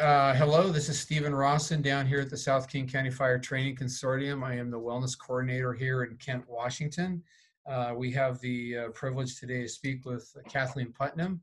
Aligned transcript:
uh, 0.00 0.34
hello. 0.34 0.70
This 0.70 0.88
is 0.88 0.98
Stephen 0.98 1.34
Rawson 1.34 1.80
down 1.80 2.06
here 2.06 2.20
at 2.20 2.30
the 2.30 2.36
South 2.36 2.68
King 2.68 2.86
County 2.86 3.10
Fire 3.10 3.38
Training 3.38 3.76
Consortium. 3.76 4.44
I 4.44 4.54
am 4.54 4.70
the 4.70 4.78
wellness 4.78 5.18
coordinator 5.18 5.72
here 5.72 6.02
in 6.02 6.16
Kent, 6.16 6.44
Washington. 6.48 7.22
Uh, 7.66 7.92
we 7.96 8.10
have 8.12 8.40
the 8.40 8.76
uh, 8.76 8.88
privilege 8.88 9.38
today 9.38 9.62
to 9.62 9.68
speak 9.68 10.04
with 10.04 10.30
Kathleen 10.48 10.92
Putnam, 10.92 11.42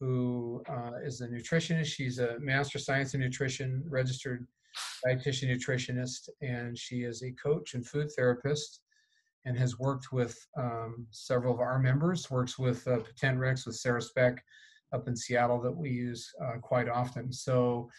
who 0.00 0.62
uh, 0.68 0.92
is 1.04 1.20
a 1.20 1.28
nutritionist. 1.28 1.86
She's 1.86 2.18
a 2.18 2.38
Master 2.40 2.78
Science 2.78 3.14
in 3.14 3.20
Nutrition 3.20 3.84
registered 3.88 4.46
dietitian 5.06 5.50
nutritionist, 5.50 6.28
and 6.42 6.76
she 6.76 7.02
is 7.02 7.22
a 7.22 7.32
coach 7.32 7.74
and 7.74 7.86
food 7.86 8.10
therapist 8.16 8.80
and 9.44 9.56
has 9.56 9.78
worked 9.78 10.12
with 10.12 10.36
um, 10.58 11.06
several 11.10 11.54
of 11.54 11.60
our 11.60 11.78
members, 11.78 12.30
works 12.30 12.58
with 12.58 12.86
uh, 12.88 12.98
Patent 13.20 13.38
Rex, 13.38 13.64
with 13.64 13.76
Sarah 13.76 14.02
Speck 14.02 14.42
up 14.92 15.08
in 15.08 15.16
Seattle 15.16 15.60
that 15.62 15.76
we 15.76 15.90
use 15.90 16.32
uh, 16.42 16.58
quite 16.60 16.88
often. 16.88 17.32
So, 17.32 17.90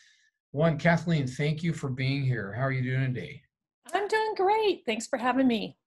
one, 0.51 0.77
Kathleen, 0.77 1.27
thank 1.27 1.63
you 1.63 1.73
for 1.73 1.89
being 1.89 2.23
here. 2.23 2.53
How 2.53 2.63
are 2.63 2.71
you 2.71 2.81
doing 2.81 3.13
today? 3.13 3.41
I'm 3.93 4.07
doing 4.07 4.33
great. 4.35 4.83
Thanks 4.85 5.07
for 5.07 5.17
having 5.17 5.47
me. 5.47 5.77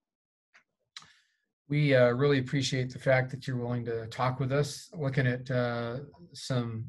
We 1.68 1.94
uh, 1.94 2.10
really 2.10 2.38
appreciate 2.38 2.92
the 2.92 2.98
fact 2.98 3.30
that 3.30 3.46
you're 3.46 3.56
willing 3.56 3.84
to 3.86 4.06
talk 4.08 4.40
with 4.40 4.52
us, 4.52 4.90
looking 4.92 5.26
at 5.26 5.50
uh, 5.50 5.98
some 6.32 6.86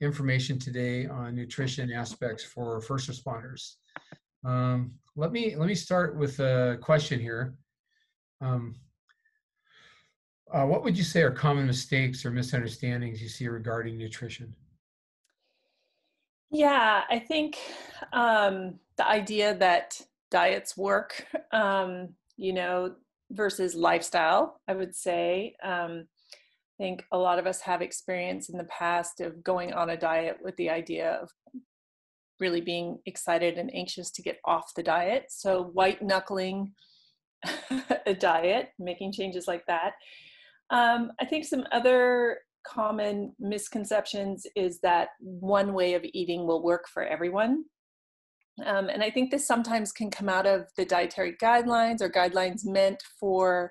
information 0.00 0.58
today 0.58 1.06
on 1.06 1.34
nutrition 1.34 1.92
aspects 1.92 2.42
for 2.42 2.80
first 2.80 3.10
responders. 3.10 3.74
Um, 4.44 4.92
let 5.16 5.32
me 5.32 5.54
let 5.54 5.68
me 5.68 5.74
start 5.74 6.16
with 6.16 6.40
a 6.40 6.78
question 6.80 7.20
here. 7.20 7.54
Um, 8.40 8.74
uh, 10.52 10.64
what 10.64 10.82
would 10.82 10.96
you 10.96 11.04
say 11.04 11.22
are 11.22 11.30
common 11.30 11.66
mistakes 11.66 12.24
or 12.24 12.30
misunderstandings 12.30 13.22
you 13.22 13.28
see 13.28 13.48
regarding 13.48 13.96
nutrition? 13.96 14.54
Yeah, 16.50 17.02
I 17.08 17.18
think 17.20 17.58
um, 18.12 18.80
the 18.96 19.06
idea 19.06 19.54
that 19.56 20.00
diets 20.30 20.76
work, 20.76 21.26
um, 21.52 22.10
you 22.36 22.52
know, 22.52 22.94
versus 23.30 23.74
lifestyle, 23.74 24.60
I 24.66 24.74
would 24.74 24.96
say. 24.96 25.54
Um, 25.62 26.06
I 26.78 26.82
think 26.82 27.04
a 27.12 27.18
lot 27.18 27.38
of 27.38 27.46
us 27.46 27.60
have 27.60 27.82
experience 27.82 28.48
in 28.48 28.58
the 28.58 28.64
past 28.64 29.20
of 29.20 29.44
going 29.44 29.72
on 29.72 29.90
a 29.90 29.96
diet 29.96 30.38
with 30.42 30.56
the 30.56 30.70
idea 30.70 31.12
of 31.22 31.30
really 32.40 32.62
being 32.62 32.98
excited 33.06 33.58
and 33.58 33.72
anxious 33.74 34.10
to 34.12 34.22
get 34.22 34.38
off 34.44 34.74
the 34.74 34.82
diet. 34.82 35.26
So, 35.28 35.62
white 35.62 36.02
knuckling 36.02 36.72
a 38.06 38.14
diet, 38.14 38.70
making 38.78 39.12
changes 39.12 39.46
like 39.46 39.66
that. 39.66 39.92
Um, 40.70 41.12
I 41.20 41.24
think 41.24 41.44
some 41.44 41.64
other 41.72 42.38
common 42.66 43.34
misconceptions 43.38 44.46
is 44.54 44.80
that 44.80 45.08
one 45.18 45.72
way 45.72 45.94
of 45.94 46.04
eating 46.04 46.46
will 46.46 46.62
work 46.62 46.86
for 46.92 47.02
everyone. 47.02 47.64
Um, 48.64 48.88
and 48.88 49.02
I 49.02 49.10
think 49.10 49.30
this 49.30 49.46
sometimes 49.46 49.92
can 49.92 50.10
come 50.10 50.28
out 50.28 50.46
of 50.46 50.66
the 50.76 50.84
dietary 50.84 51.34
guidelines 51.42 52.02
or 52.02 52.10
guidelines 52.10 52.64
meant 52.64 53.02
for, 53.18 53.70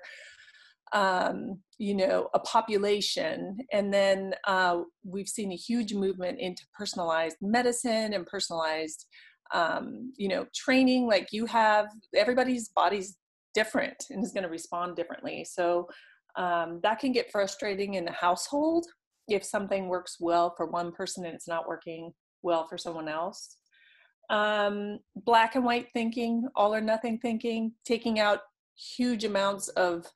um, 0.92 1.60
you 1.78 1.94
know, 1.94 2.28
a 2.34 2.40
population. 2.40 3.58
And 3.72 3.94
then 3.94 4.34
uh, 4.46 4.80
we've 5.04 5.28
seen 5.28 5.52
a 5.52 5.56
huge 5.56 5.94
movement 5.94 6.40
into 6.40 6.64
personalized 6.76 7.36
medicine 7.40 8.12
and 8.14 8.26
personalized, 8.26 9.06
um, 9.54 10.12
you 10.16 10.28
know, 10.28 10.46
training 10.54 11.06
like 11.06 11.28
you 11.30 11.46
have. 11.46 11.86
Everybody's 12.14 12.68
body's 12.68 13.16
different 13.54 14.04
and 14.10 14.24
is 14.24 14.32
going 14.32 14.44
to 14.44 14.50
respond 14.50 14.96
differently. 14.96 15.44
So 15.48 15.88
um, 16.36 16.80
that 16.82 16.98
can 16.98 17.12
get 17.12 17.30
frustrating 17.30 17.94
in 17.94 18.04
the 18.04 18.12
household 18.12 18.86
if 19.28 19.44
something 19.44 19.88
works 19.88 20.16
well 20.20 20.54
for 20.56 20.66
one 20.66 20.92
person 20.92 21.24
and 21.24 21.34
it's 21.34 21.48
not 21.48 21.68
working 21.68 22.12
well 22.42 22.66
for 22.66 22.78
someone 22.78 23.08
else. 23.08 23.56
Um, 24.28 25.00
black 25.16 25.56
and 25.56 25.64
white 25.64 25.88
thinking, 25.92 26.48
all 26.54 26.74
or 26.74 26.80
nothing 26.80 27.18
thinking, 27.18 27.72
taking 27.84 28.20
out 28.20 28.40
huge 28.96 29.24
amounts 29.24 29.68
of 29.68 30.06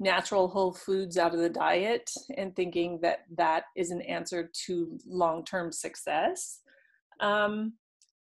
natural 0.00 0.48
whole 0.48 0.72
foods 0.72 1.16
out 1.16 1.32
of 1.32 1.40
the 1.40 1.48
diet 1.48 2.10
and 2.36 2.54
thinking 2.54 2.98
that 3.02 3.20
that 3.36 3.64
is 3.76 3.90
an 3.90 4.02
answer 4.02 4.50
to 4.66 4.98
long 5.06 5.44
term 5.44 5.70
success. 5.72 6.60
Um, 7.20 7.74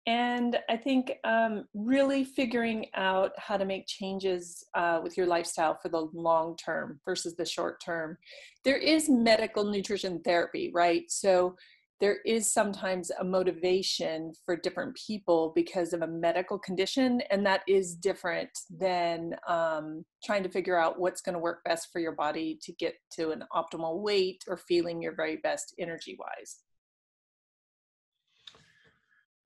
and 0.10 0.58
I 0.68 0.76
think 0.76 1.12
um, 1.24 1.66
really 1.76 2.24
figuring 2.24 2.88
out 2.96 3.32
how 3.38 3.58
to 3.58 3.64
make 3.64 3.86
changes 3.86 4.66
uh, 4.74 5.00
with 5.04 5.16
your 5.16 5.28
lifestyle 5.28 5.78
for 5.80 5.90
the 5.90 6.10
long 6.14 6.58
term 6.58 7.00
versus 7.06 7.36
the 7.36 7.46
short 7.46 7.80
term. 7.80 8.18
There 8.64 8.78
is 8.78 9.08
medical 9.08 9.64
nutrition 9.64 10.20
therapy, 10.22 10.72
right? 10.74 11.04
So 11.10 11.56
there 12.00 12.22
is 12.26 12.52
sometimes 12.52 13.12
a 13.20 13.24
motivation 13.24 14.34
for 14.48 14.56
different 14.56 14.98
people 14.98 15.52
because 15.56 15.94
of 15.94 16.02
a 16.02 16.08
medical 16.08 16.58
condition, 16.58 17.22
and 17.30 17.46
that 17.46 17.62
is 17.68 17.94
different 17.94 18.50
than 18.68 19.36
um, 19.48 20.04
trying 20.26 20.42
to 20.42 20.50
figure 20.50 20.80
out 20.80 21.00
what's 21.00 21.22
going 21.22 21.34
to 21.34 21.40
work 21.40 21.64
best 21.66 21.90
for 21.94 22.00
your 22.00 22.14
body 22.14 22.58
to 22.64 22.72
get 22.72 22.96
to 23.12 23.30
an 23.30 23.44
optimal 23.56 24.02
weight 24.02 24.44
or 24.48 24.58
feeling 24.58 25.04
your 25.04 25.14
very 25.14 25.38
best 25.38 25.76
energy 25.78 26.18
wise. 26.18 26.62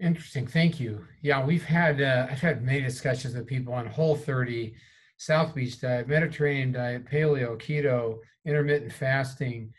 Interesting. 0.04 0.46
Thank 0.46 0.82
you. 0.82 1.08
Yeah, 1.22 1.46
we've 1.46 1.64
had 1.64 2.02
uh, 2.02 2.28
I've 2.30 2.42
had 2.42 2.62
many 2.62 2.82
discussions 2.82 3.36
with 3.36 3.48
people 3.48 3.74
on 3.74 3.88
Whole 3.88 4.18
30, 4.18 4.76
South 5.16 5.56
Beach 5.56 5.80
diet, 5.80 6.10
Mediterranean 6.10 6.74
diet, 6.74 7.06
paleo, 7.06 7.58
keto, 7.58 8.20
intermittent 8.46 8.92
fasting. 8.92 9.74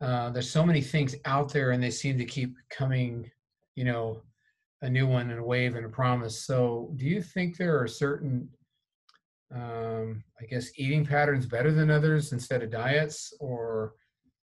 Uh, 0.00 0.30
there's 0.30 0.50
so 0.50 0.66
many 0.66 0.80
things 0.80 1.14
out 1.26 1.52
there, 1.52 1.70
and 1.70 1.80
they 1.80 1.92
seem 1.92 2.18
to 2.18 2.24
keep 2.24 2.56
coming. 2.70 3.30
You 3.76 3.84
know, 3.84 4.22
a 4.82 4.90
new 4.90 5.06
one 5.06 5.30
and 5.30 5.38
a 5.38 5.44
wave 5.44 5.76
and 5.76 5.86
a 5.86 5.88
promise. 5.88 6.44
So, 6.44 6.90
do 6.96 7.06
you 7.06 7.22
think 7.22 7.56
there 7.56 7.80
are 7.80 7.86
certain, 7.86 8.48
um, 9.54 10.24
I 10.40 10.44
guess, 10.46 10.72
eating 10.76 11.06
patterns 11.06 11.46
better 11.46 11.70
than 11.70 11.88
others 11.88 12.32
instead 12.32 12.64
of 12.64 12.72
diets, 12.72 13.32
or 13.38 13.94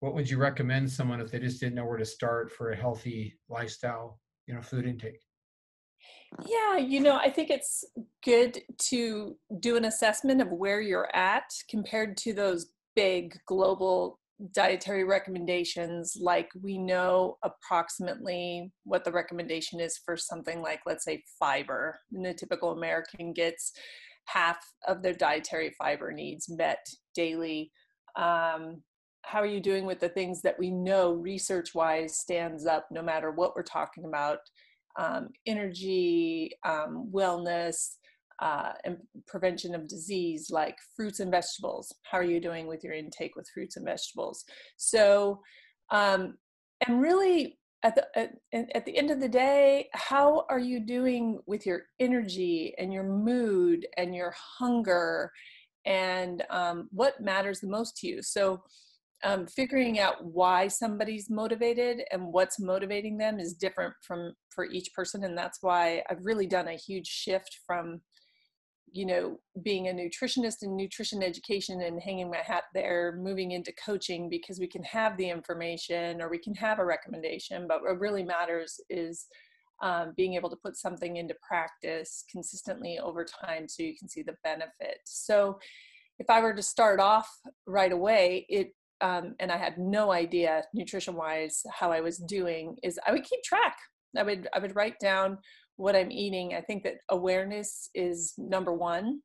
what 0.01 0.15
would 0.15 0.31
you 0.31 0.39
recommend 0.39 0.91
someone 0.91 1.21
if 1.21 1.31
they 1.31 1.41
just 1.41 1.61
didn't 1.61 1.75
know 1.75 1.85
where 1.85 1.99
to 1.99 2.07
start 2.07 2.51
for 2.51 2.71
a 2.71 2.77
healthy 2.77 3.39
lifestyle? 3.51 4.19
You 4.47 4.55
know 4.55 4.63
food 4.63 4.87
intake? 4.87 5.21
Yeah 6.47 6.79
you 6.79 7.01
know 7.01 7.17
i 7.17 7.31
think 7.31 7.51
it's 7.51 7.85
good 8.25 8.61
to 8.79 9.37
do 9.61 9.77
an 9.77 9.85
assessment 9.85 10.41
of 10.41 10.51
where 10.51 10.81
you're 10.81 11.15
at 11.15 11.45
compared 11.69 12.17
to 12.19 12.33
those 12.33 12.73
big 12.97 13.39
global 13.47 14.19
dietary 14.53 15.05
recommendations 15.05 16.17
like 16.21 16.49
we 16.61 16.77
know 16.77 17.39
approximately 17.45 18.73
what 18.83 19.05
the 19.05 19.13
recommendation 19.13 19.79
is 19.79 20.01
for 20.05 20.17
something 20.17 20.61
like 20.61 20.81
let's 20.87 21.05
say 21.05 21.23
fiber. 21.39 22.01
And 22.13 22.25
the 22.25 22.35
typical 22.35 22.73
american 22.73 23.33
gets 23.33 23.73
half 24.27 24.59
of 24.89 25.03
their 25.03 25.15
dietary 25.15 25.73
fiber 25.79 26.11
needs 26.13 26.49
met 26.49 26.85
daily 27.15 27.71
um, 28.17 28.83
how 29.25 29.41
are 29.41 29.47
you 29.47 29.61
doing 29.61 29.87
with 29.87 30.01
the 30.01 30.09
things 30.09 30.43
that 30.43 30.59
we 30.59 30.71
know 30.71 31.13
research 31.15 31.75
wise 31.75 32.19
stands 32.19 32.67
up 32.67 32.87
no 32.91 33.03
matter 33.03 33.31
what 33.31 33.55
we're 33.57 33.63
talking 33.63 34.05
about? 34.05 34.39
Um, 34.97 35.31
energy 35.47 36.53
um, 36.65 37.11
wellness 37.13 37.97
uh, 38.41 38.73
and 38.85 38.99
prevention 39.27 39.75
of 39.75 39.89
disease 39.89 40.51
like 40.51 40.77
fruits 40.97 41.21
and 41.21 41.31
vegetables. 41.31 41.93
How 42.03 42.19
are 42.19 42.25
you 42.25 42.41
doing 42.41 42.67
with 42.67 42.85
your 42.85 42.93
intake 42.93 43.37
with 43.37 43.49
fruits 43.53 43.77
and 43.77 43.85
vegetables? 43.85 44.45
So 44.77 45.41
um, 45.91 46.35
and 46.87 47.01
really 47.01 47.59
at 47.83 47.95
the 47.95 48.31
at, 48.55 48.87
the 48.87 48.97
end 48.97 49.11
of 49.11 49.21
the 49.21 49.29
day 49.29 49.89
how 49.93 50.47
are 50.49 50.59
you 50.59 50.81
doing 50.81 51.39
with 51.47 51.67
your 51.67 51.83
energy 52.01 52.75
and 52.79 52.93
your 52.93 53.05
mood 53.05 53.87
and 53.97 54.15
your 54.15 54.35
hunger? 54.59 55.31
And 55.87 56.43
um, 56.51 56.89
what 56.93 57.21
matters 57.21 57.61
the 57.61 57.69
most 57.69 57.97
to 57.99 58.09
you? 58.09 58.23
So 58.23 58.63
um, 59.25 59.47
figuring 59.47 59.99
out 59.99 60.25
why 60.25 60.69
somebody's 60.69 61.31
motivated 61.31 62.03
and 62.13 62.23
what's 62.23 62.61
motivating 62.61 63.17
them 63.17 63.41
is 63.41 63.55
different 63.55 63.95
from 64.03 64.35
for 64.51 64.67
each 64.67 64.93
person 64.95 65.25
and 65.25 65.37
that's 65.37 65.59
why 65.63 66.03
i've 66.09 66.25
really 66.25 66.47
done 66.47 66.69
a 66.69 66.77
huge 66.77 67.07
shift 67.07 67.59
from 67.67 68.01
you 68.93 69.07
know 69.07 69.41
being 69.63 69.89
a 69.89 69.93
nutritionist 69.93 70.63
in 70.63 70.77
nutrition 70.77 71.23
education 71.23 71.83
and 71.83 72.01
hanging 72.01 72.31
my 72.31 72.39
hat 72.39 72.65
there 72.75 73.19
moving 73.19 73.51
into 73.53 73.73
coaching 73.85 74.29
because 74.29 74.61
we 74.61 74.69
can 74.69 74.85
have 74.85 75.17
the 75.17 75.29
information 75.29 76.23
or 76.23 76.29
we 76.29 76.39
can 76.39 76.55
have 76.55 76.79
a 76.79 76.85
recommendation 76.85 77.67
but 77.67 77.83
what 77.83 77.99
really 77.99 78.23
matters 78.23 78.81
is 78.89 79.27
um, 79.83 80.13
being 80.17 80.35
able 80.35 80.49
to 80.49 80.57
put 80.57 80.77
something 80.77 81.17
into 81.17 81.35
practice 81.47 82.25
consistently 82.31 82.99
over 83.03 83.25
time 83.25 83.67
so 83.69 83.83
you 83.83 83.97
can 83.99 84.09
see 84.09 84.23
the 84.23 84.37
benefit 84.45 84.99
so 85.05 85.59
if 86.21 86.31
i 86.31 86.41
were 86.41 86.55
to 86.55 86.63
start 86.63 87.01
off 87.01 87.29
right 87.67 87.93
away 87.93 88.47
it 88.49 88.73
um, 89.01 89.35
and 89.41 89.51
I 89.51 89.57
had 89.57 89.79
no 89.79 90.13
idea 90.13 90.63
nutrition 90.73 91.15
wise 91.15 91.63
how 91.73 91.93
I 91.93 92.01
was 92.01 92.19
doing 92.19 92.77
is 92.83 92.99
I 93.07 93.13
would 93.13 93.25
keep 93.25 93.43
track. 93.43 93.77
I 94.17 94.23
would 94.23 94.49
I 94.55 94.59
would 94.59 94.77
write 94.77 94.99
down 95.01 95.39
what 95.77 95.97
I'm 95.97 96.13
eating. 96.13 96.55
I 96.55 96.61
think 96.61 96.85
that 96.85 96.99
awareness 97.09 97.91
is 97.95 98.35
number 98.39 98.73
one, 98.73 99.21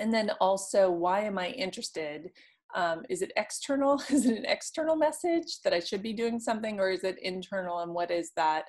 and 0.00 0.12
then 0.12 0.30
also 0.40 0.90
why 0.90 1.20
am 1.20 1.38
I 1.38 1.48
interested? 1.50 2.30
Um, 2.74 3.04
is 3.08 3.22
it 3.22 3.32
external? 3.36 4.02
Is 4.10 4.26
it 4.26 4.36
an 4.36 4.44
external 4.44 4.96
message 4.96 5.60
that 5.62 5.72
I 5.72 5.80
should 5.80 6.02
be 6.02 6.12
doing 6.12 6.40
something, 6.40 6.80
or 6.80 6.90
is 6.90 7.04
it 7.04 7.16
internal? 7.22 7.78
And 7.78 7.94
what 7.94 8.10
is 8.10 8.32
that? 8.36 8.64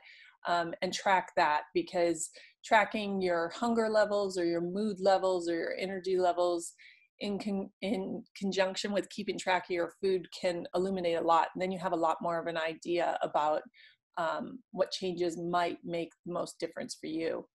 um, 0.47 0.73
and 0.81 0.93
track 0.93 1.31
that 1.35 1.63
because 1.73 2.29
tracking 2.65 3.21
your 3.21 3.49
hunger 3.49 3.89
levels 3.89 4.37
or 4.37 4.45
your 4.45 4.61
mood 4.61 4.99
levels 4.99 5.49
or 5.49 5.55
your 5.55 5.75
energy 5.77 6.17
levels 6.17 6.73
in 7.19 7.39
con- 7.39 7.69
in 7.81 8.23
conjunction 8.35 8.91
with 8.91 9.09
keeping 9.09 9.37
track 9.37 9.65
of 9.65 9.73
your 9.73 9.91
food 10.01 10.27
can 10.39 10.67
illuminate 10.75 11.17
a 11.17 11.21
lot 11.21 11.47
and 11.53 11.61
then 11.61 11.71
you 11.71 11.79
have 11.79 11.93
a 11.93 11.95
lot 11.95 12.17
more 12.21 12.39
of 12.39 12.47
an 12.47 12.57
idea 12.57 13.17
about 13.21 13.61
um, 14.17 14.59
what 14.71 14.91
changes 14.91 15.37
might 15.37 15.77
make 15.83 16.11
the 16.25 16.33
most 16.33 16.59
difference 16.59 16.97
for 16.99 17.07
you 17.07 17.45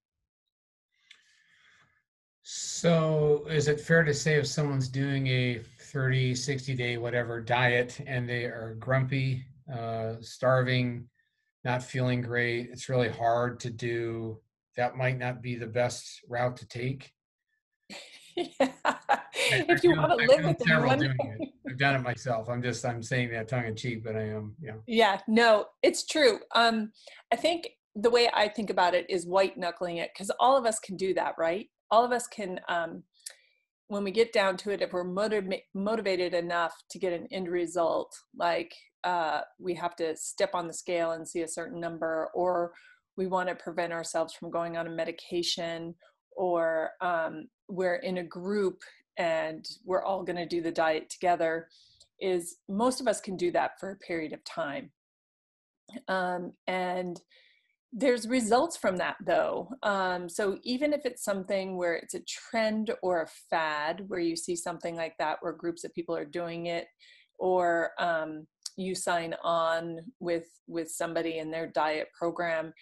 so 2.43 3.47
is 3.49 3.69
it 3.69 3.81
fair 3.81 4.03
to 4.03 4.13
say 4.13 4.35
if 4.35 4.47
someone's 4.47 4.89
doing 4.89 5.27
a 5.29 5.61
30 5.79 6.35
60 6.35 6.75
day 6.75 6.97
whatever 6.97 7.41
diet 7.41 8.01
and 8.07 8.29
they 8.29 8.45
are 8.45 8.77
grumpy 8.81 9.45
uh, 9.73 10.15
starving 10.21 11.09
not 11.65 11.83
feeling 11.83 12.21
great 12.21 12.69
it's 12.73 12.89
really 12.89 13.11
hard 13.11 13.61
to 13.61 13.71
do 13.71 14.39
that 14.77 14.97
might 14.97 15.19
not 15.19 15.41
be 15.41 15.55
the 15.55 15.67
best 15.67 16.21
route 16.29 16.57
to 16.57 16.67
take 16.67 17.13
yeah. 18.37 18.73
If 19.69 19.85
you 19.85 19.97
want 19.97 20.19
to 20.19 20.27
live 20.27 20.45
with 20.45 20.59
them, 20.59 20.99
doing 20.99 21.17
it. 21.19 21.49
I've 21.69 21.79
done 21.79 21.95
it 21.97 22.03
myself. 22.03 22.49
I'm 22.49 22.63
just 22.63 22.85
I'm 22.85 23.03
saying 23.03 23.31
that 23.31 23.49
tongue 23.49 23.67
in 23.67 23.77
cheek, 23.77 24.05
but 24.05 24.17
I 24.17 24.23
am 24.23 24.55
yeah. 24.61 24.75
Yeah, 24.87 25.21
no, 25.29 25.67
it's 25.83 26.07
true. 26.07 26.39
Um, 26.55 26.93
I 27.33 27.37
think 27.37 27.71
the 27.95 28.11
way 28.11 28.31
I 28.33 28.49
think 28.49 28.71
about 28.71 28.95
it 28.95 29.07
is 29.09 29.27
white 29.27 29.57
knuckling 29.59 29.99
it 29.99 30.11
because 30.15 30.31
all 30.41 30.57
of 30.57 30.65
us 30.65 30.79
can 30.79 30.97
do 30.97 31.15
that, 31.15 31.35
right? 31.39 31.69
All 31.91 32.05
of 32.05 32.13
us 32.13 32.27
can. 32.27 32.61
Um, 32.69 33.03
when 33.89 34.05
we 34.05 34.11
get 34.11 34.33
down 34.33 34.57
to 34.57 34.71
it, 34.71 34.81
if 34.81 34.93
we're 34.93 35.05
motiv- 35.05 35.53
motivated 35.75 36.33
enough 36.33 36.73
to 36.89 36.99
get 36.99 37.13
an 37.13 37.27
end 37.31 37.49
result, 37.49 38.11
like 38.35 38.73
uh, 39.05 39.41
we 39.59 39.75
have 39.75 39.95
to 39.97 40.17
step 40.17 40.55
on 40.55 40.67
the 40.67 40.73
scale 40.73 41.13
and 41.13 41.29
see 41.29 41.43
a 41.43 41.49
certain 41.49 41.79
number, 41.79 42.31
or 42.35 42.73
we 43.19 43.27
want 43.27 43.51
to 43.51 43.55
prevent 43.55 43.93
ourselves 43.93 44.33
from 44.33 44.51
going 44.51 44.79
on 44.79 44.87
a 44.87 44.91
medication, 44.91 45.95
or 46.35 46.91
um, 47.03 47.49
we're 47.69 47.97
in 47.97 48.19
a 48.19 48.25
group 48.25 48.81
and 49.19 49.67
we're 49.85 50.03
all 50.03 50.23
going 50.23 50.37
to 50.37 50.47
do 50.47 50.61
the 50.61 50.71
diet 50.71 51.11
together 51.11 51.69
is 52.21 52.57
most 52.69 53.01
of 53.01 53.09
us 53.09 53.21
can 53.21 53.37
do 53.37 53.51
that 53.51 53.73
for 53.81 53.91
a 53.91 53.97
period 53.97 54.33
of 54.33 54.45
time. 54.45 54.91
Um, 56.09 56.53
and 56.67 57.21
there's 57.93 58.27
results 58.27 58.77
from 58.77 58.97
that 58.97 59.17
though. 59.25 59.69
Um, 59.83 60.29
so 60.29 60.59
even 60.63 60.93
if 60.93 61.05
it's 61.05 61.25
something 61.25 61.77
where 61.77 61.95
it's 61.95 62.15
a 62.15 62.21
trend 62.21 62.91
or 63.03 63.23
a 63.23 63.29
fad 63.51 64.05
where 64.07 64.21
you 64.21 64.35
see 64.35 64.57
something 64.57 64.97
like 64.97 65.15
that 65.19 65.39
where 65.41 65.53
groups 65.53 65.85
of 65.85 65.93
people 65.93 66.17
are 66.17 66.25
doing 66.25 66.67
it 66.67 66.87
or 67.39 67.91
um, 67.99 68.47
you 68.77 68.95
sign 68.95 69.35
on 69.45 69.99
with 70.21 70.47
with 70.67 70.91
somebody 70.91 71.39
in 71.39 71.51
their 71.51 71.67
diet 71.67 72.09
program 72.19 72.73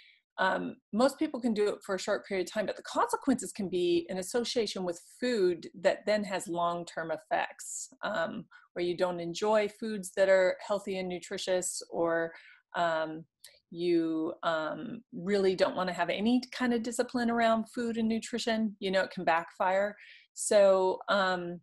um, 0.41 0.77
most 0.95 1.19
people 1.19 1.39
can 1.39 1.53
do 1.53 1.69
it 1.69 1.77
for 1.85 1.95
a 1.95 2.01
short 2.01 2.27
period 2.27 2.49
of 2.49 2.53
time, 2.53 2.65
but 2.65 2.75
the 2.75 2.83
consequences 2.83 3.53
can 3.53 3.69
be 3.69 4.07
an 4.09 4.17
association 4.17 4.85
with 4.85 5.01
food 5.21 5.69
that 5.79 5.99
then 6.07 6.25
has 6.25 6.49
long 6.49 6.87
term 6.87 7.13
effects, 7.13 7.91
um, 8.03 8.47
where 8.73 8.85
you 8.85 8.97
don't 8.97 9.21
enjoy 9.21 9.69
foods 9.69 10.13
that 10.17 10.31
are 10.31 10.57
healthy 10.67 10.99
and 10.99 11.11
nutritious, 11.11 11.83
or 11.91 12.33
um, 12.75 13.23
you 13.71 14.33
um, 14.43 15.03
really 15.13 15.55
don't 15.55 15.77
want 15.77 15.89
to 15.89 15.95
have 15.95 16.09
any 16.09 16.43
kind 16.53 16.73
of 16.73 16.83
discipline 16.83 17.31
around 17.31 17.67
food 17.75 17.99
and 17.99 18.09
nutrition. 18.09 18.75
You 18.81 18.93
know, 18.93 19.03
it 19.03 19.11
can 19.11 19.25
backfire. 19.25 19.95
So, 20.33 21.01
um, 21.11 21.61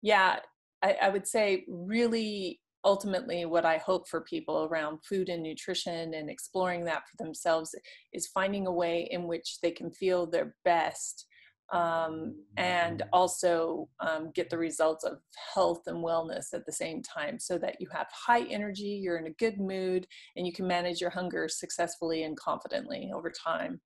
yeah, 0.00 0.36
I, 0.80 0.96
I 1.02 1.08
would 1.08 1.26
say 1.26 1.64
really 1.68 2.60
ultimately 2.84 3.44
what 3.44 3.64
i 3.64 3.78
hope 3.78 4.08
for 4.08 4.20
people 4.22 4.64
around 4.64 4.98
food 5.04 5.28
and 5.28 5.42
nutrition 5.42 6.14
and 6.14 6.28
exploring 6.28 6.84
that 6.84 7.02
for 7.08 7.22
themselves 7.24 7.74
is 8.12 8.26
finding 8.28 8.66
a 8.66 8.72
way 8.72 9.08
in 9.10 9.26
which 9.26 9.60
they 9.60 9.70
can 9.70 9.90
feel 9.90 10.26
their 10.26 10.54
best 10.64 11.26
um, 11.72 12.34
and 12.58 13.02
also 13.14 13.88
um, 14.00 14.30
get 14.34 14.50
the 14.50 14.58
results 14.58 15.04
of 15.04 15.18
health 15.54 15.82
and 15.86 16.04
wellness 16.04 16.52
at 16.52 16.66
the 16.66 16.72
same 16.72 17.02
time 17.02 17.38
so 17.38 17.56
that 17.56 17.76
you 17.80 17.88
have 17.90 18.08
high 18.12 18.42
energy 18.42 19.00
you're 19.02 19.16
in 19.16 19.26
a 19.26 19.34
good 19.38 19.58
mood 19.58 20.06
and 20.36 20.46
you 20.46 20.52
can 20.52 20.66
manage 20.66 21.00
your 21.00 21.10
hunger 21.10 21.48
successfully 21.48 22.24
and 22.24 22.36
confidently 22.36 23.10
over 23.14 23.30
time. 23.30 23.80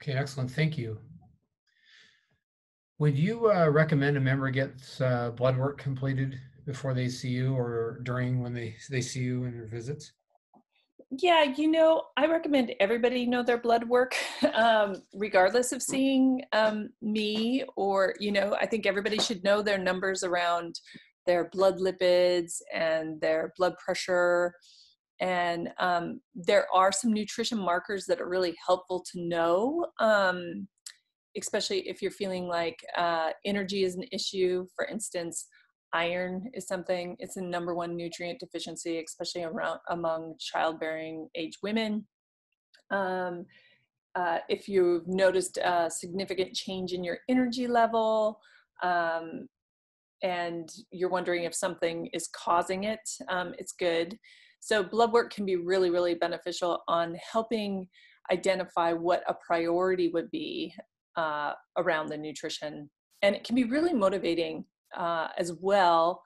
Okay 0.00 0.12
excellent. 0.12 0.50
Thank 0.50 0.78
you 0.78 0.98
would 3.02 3.18
you 3.18 3.50
uh, 3.50 3.68
recommend 3.68 4.16
a 4.16 4.20
member 4.20 4.48
gets 4.48 5.00
uh, 5.00 5.32
blood 5.32 5.56
work 5.56 5.76
completed 5.76 6.38
before 6.64 6.94
they 6.94 7.08
see 7.08 7.30
you 7.30 7.52
or 7.52 7.98
during 8.04 8.40
when 8.40 8.54
they, 8.54 8.76
they 8.90 9.00
see 9.00 9.18
you 9.18 9.42
in 9.42 9.56
your 9.56 9.66
visits? 9.66 10.12
Yeah, 11.10 11.42
you 11.42 11.68
know, 11.68 12.04
I 12.16 12.26
recommend 12.26 12.72
everybody 12.78 13.26
know 13.26 13.42
their 13.42 13.58
blood 13.58 13.88
work, 13.88 14.14
um, 14.54 15.02
regardless 15.14 15.72
of 15.72 15.82
seeing 15.82 16.42
um, 16.52 16.90
me 17.02 17.64
or, 17.74 18.14
you 18.20 18.30
know, 18.30 18.56
I 18.60 18.66
think 18.66 18.86
everybody 18.86 19.18
should 19.18 19.42
know 19.42 19.62
their 19.62 19.78
numbers 19.78 20.22
around 20.22 20.78
their 21.26 21.48
blood 21.48 21.80
lipids 21.80 22.60
and 22.72 23.20
their 23.20 23.52
blood 23.56 23.74
pressure. 23.84 24.54
And 25.18 25.70
um, 25.80 26.20
there 26.36 26.68
are 26.72 26.92
some 26.92 27.12
nutrition 27.12 27.58
markers 27.58 28.06
that 28.06 28.20
are 28.20 28.28
really 28.28 28.54
helpful 28.64 29.04
to 29.10 29.20
know. 29.20 29.86
Especially 31.36 31.88
if 31.88 32.02
you're 32.02 32.10
feeling 32.10 32.46
like 32.46 32.78
uh, 32.96 33.30
energy 33.44 33.84
is 33.84 33.94
an 33.94 34.04
issue. 34.12 34.66
For 34.76 34.86
instance, 34.86 35.46
iron 35.92 36.50
is 36.54 36.66
something, 36.66 37.16
it's 37.18 37.36
a 37.36 37.42
number 37.42 37.74
one 37.74 37.96
nutrient 37.96 38.40
deficiency, 38.40 39.02
especially 39.02 39.44
around 39.44 39.78
among 39.90 40.34
childbearing 40.38 41.28
age 41.34 41.58
women. 41.62 42.06
Um, 42.90 43.46
uh, 44.14 44.38
if 44.48 44.68
you've 44.68 45.08
noticed 45.08 45.58
a 45.58 45.90
significant 45.90 46.54
change 46.54 46.92
in 46.92 47.02
your 47.02 47.18
energy 47.28 47.66
level, 47.66 48.38
um, 48.82 49.48
and 50.22 50.70
you're 50.90 51.10
wondering 51.10 51.44
if 51.44 51.54
something 51.54 52.08
is 52.12 52.28
causing 52.28 52.84
it, 52.84 53.00
um, 53.28 53.54
it's 53.58 53.72
good. 53.72 54.18
So 54.60 54.82
blood 54.82 55.12
work 55.12 55.32
can 55.32 55.44
be 55.44 55.56
really, 55.56 55.90
really 55.90 56.14
beneficial 56.14 56.82
on 56.88 57.16
helping 57.32 57.88
identify 58.30 58.92
what 58.92 59.24
a 59.28 59.34
priority 59.44 60.08
would 60.10 60.30
be 60.30 60.72
uh, 61.16 61.52
around 61.76 62.08
the 62.08 62.16
nutrition. 62.16 62.90
And 63.22 63.34
it 63.34 63.44
can 63.44 63.54
be 63.54 63.64
really 63.64 63.92
motivating 63.92 64.64
uh, 64.96 65.28
as 65.38 65.52
well, 65.60 66.22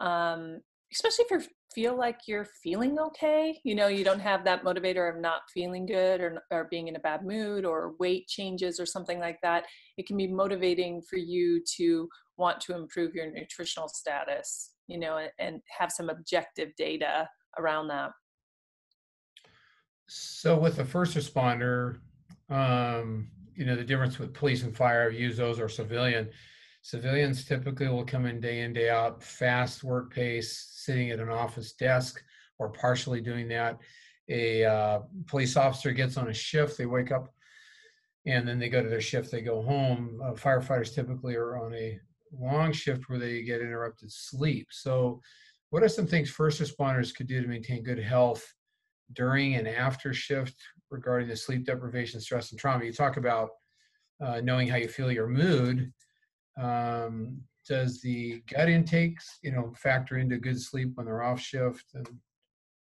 um, 0.00 0.60
especially 0.92 1.26
if 1.26 1.30
you 1.30 1.50
feel 1.74 1.96
like 1.96 2.20
you're 2.26 2.48
feeling 2.62 2.98
okay. 2.98 3.60
You 3.64 3.74
know, 3.74 3.86
you 3.86 4.04
don't 4.04 4.20
have 4.20 4.44
that 4.44 4.64
motivator 4.64 5.12
of 5.12 5.20
not 5.20 5.42
feeling 5.52 5.86
good 5.86 6.20
or, 6.20 6.42
or 6.50 6.68
being 6.70 6.88
in 6.88 6.96
a 6.96 7.00
bad 7.00 7.24
mood 7.24 7.64
or 7.64 7.94
weight 7.98 8.26
changes 8.26 8.80
or 8.80 8.86
something 8.86 9.18
like 9.18 9.38
that. 9.42 9.64
It 9.96 10.06
can 10.06 10.16
be 10.16 10.26
motivating 10.26 11.02
for 11.08 11.16
you 11.16 11.62
to 11.76 12.08
want 12.36 12.60
to 12.62 12.74
improve 12.74 13.14
your 13.14 13.30
nutritional 13.30 13.88
status, 13.88 14.72
you 14.88 14.98
know, 14.98 15.20
and, 15.38 15.60
have 15.78 15.92
some 15.92 16.08
objective 16.08 16.70
data 16.76 17.28
around 17.58 17.88
that. 17.88 18.10
So, 20.08 20.58
with 20.58 20.80
a 20.80 20.84
first 20.84 21.16
responder, 21.16 22.00
um, 22.48 23.28
you 23.54 23.64
know, 23.64 23.76
the 23.76 23.84
difference 23.84 24.18
with 24.18 24.34
police 24.34 24.62
and 24.62 24.76
fire, 24.76 25.10
I've 25.10 25.36
those 25.36 25.60
or 25.60 25.68
civilian. 25.68 26.28
Civilians 26.82 27.44
typically 27.44 27.88
will 27.88 28.04
come 28.04 28.26
in 28.26 28.40
day 28.40 28.60
in, 28.62 28.72
day 28.72 28.88
out, 28.88 29.22
fast 29.22 29.84
work 29.84 30.12
pace, 30.12 30.70
sitting 30.72 31.10
at 31.10 31.20
an 31.20 31.28
office 31.28 31.72
desk 31.72 32.22
or 32.58 32.70
partially 32.70 33.20
doing 33.20 33.48
that. 33.48 33.78
A 34.28 34.64
uh, 34.64 35.00
police 35.26 35.56
officer 35.56 35.92
gets 35.92 36.16
on 36.16 36.28
a 36.28 36.34
shift, 36.34 36.78
they 36.78 36.86
wake 36.86 37.10
up 37.10 37.34
and 38.26 38.46
then 38.46 38.58
they 38.58 38.68
go 38.68 38.82
to 38.82 38.88
their 38.88 39.00
shift, 39.00 39.30
they 39.30 39.40
go 39.40 39.62
home. 39.62 40.20
Uh, 40.22 40.32
firefighters 40.32 40.94
typically 40.94 41.34
are 41.34 41.58
on 41.58 41.74
a 41.74 41.98
long 42.32 42.72
shift 42.72 43.08
where 43.08 43.18
they 43.18 43.42
get 43.42 43.60
interrupted 43.60 44.10
sleep. 44.12 44.68
So, 44.70 45.20
what 45.70 45.82
are 45.82 45.88
some 45.88 46.06
things 46.06 46.30
first 46.30 46.60
responders 46.60 47.14
could 47.14 47.28
do 47.28 47.40
to 47.40 47.48
maintain 47.48 47.82
good 47.82 47.98
health 47.98 48.54
during 49.12 49.54
and 49.54 49.68
after 49.68 50.12
shift 50.12 50.56
regarding 50.90 51.28
the 51.28 51.36
sleep 51.36 51.64
deprivation, 51.64 52.20
stress, 52.20 52.50
and 52.50 52.60
trauma? 52.60 52.84
You 52.84 52.92
talk 52.92 53.16
about 53.16 53.50
uh, 54.24 54.40
knowing 54.42 54.68
how 54.68 54.76
you 54.76 54.88
feel 54.88 55.10
your 55.10 55.26
mood 55.26 55.92
um, 56.60 57.40
does 57.68 58.00
the 58.00 58.42
gut 58.52 58.68
intakes, 58.68 59.38
you 59.42 59.52
know, 59.52 59.72
factor 59.76 60.18
into 60.18 60.38
good 60.38 60.60
sleep 60.60 60.92
when 60.94 61.06
they're 61.06 61.22
off 61.22 61.40
shift? 61.40 61.84
And 61.94 62.08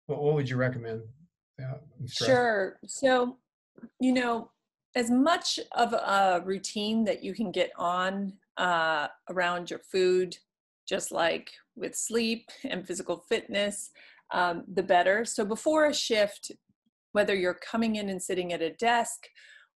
what, 0.07 0.23
what 0.23 0.35
would 0.35 0.49
you 0.49 0.57
recommend? 0.57 1.03
sure. 2.07 2.79
So, 2.87 3.39
you 4.01 4.13
know, 4.13 4.51
as 4.95 5.11
much 5.11 5.59
of 5.73 5.93
a 5.93 6.43
routine 6.45 7.05
that 7.05 7.23
you 7.23 7.35
can 7.35 7.51
get 7.51 7.71
on 7.77 8.35
uh, 8.57 9.09
around 9.31 9.71
your 9.71 9.81
food, 9.81 10.37
just 10.89 11.13
like 11.13 11.51
with 11.75 11.95
sleep 11.95 12.49
and 12.65 12.87
physical 12.87 13.25
fitness, 13.29 13.91
um, 14.33 14.65
the 14.73 14.83
better. 14.83 15.25
So 15.25 15.45
before 15.45 15.87
a 15.87 15.95
shift, 15.95 16.53
whether 17.17 17.35
you're 17.35 17.59
coming 17.73 17.97
in 17.97 18.11
and 18.11 18.23
sitting 18.23 18.53
at 18.53 18.61
a 18.61 18.75
desk 18.75 19.21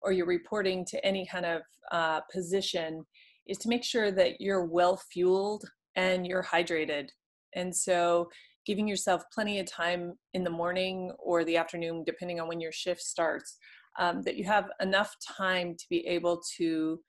or 0.02 0.12
you're 0.12 0.26
reporting 0.26 0.84
to 0.84 1.02
any 1.02 1.26
kind 1.26 1.46
of 1.46 1.62
uh, 1.90 2.20
position, 2.30 3.02
is 3.46 3.56
to 3.56 3.70
make 3.70 3.82
sure 3.82 4.10
that 4.10 4.42
you're 4.42 4.66
well 4.66 5.00
fueled 5.10 5.64
and 5.96 6.26
you're 6.26 6.42
hydrated. 6.42 7.08
And 7.54 7.74
so 7.74 8.28
giving 8.66 8.86
yourself 8.86 9.22
plenty 9.32 9.58
of 9.58 9.64
time 9.64 10.18
in 10.34 10.44
the 10.44 10.50
morning 10.50 11.12
or 11.18 11.42
the 11.42 11.56
afternoon, 11.56 12.04
depending 12.04 12.40
on 12.40 12.46
when 12.46 12.60
your 12.60 12.72
shift 12.72 13.00
starts, 13.00 13.56
um, 13.98 14.20
that 14.24 14.36
you 14.36 14.44
have 14.44 14.68
enough 14.82 15.16
time 15.38 15.74
to 15.78 15.84
be 15.88 16.06
able 16.06 16.42
to 16.58 17.00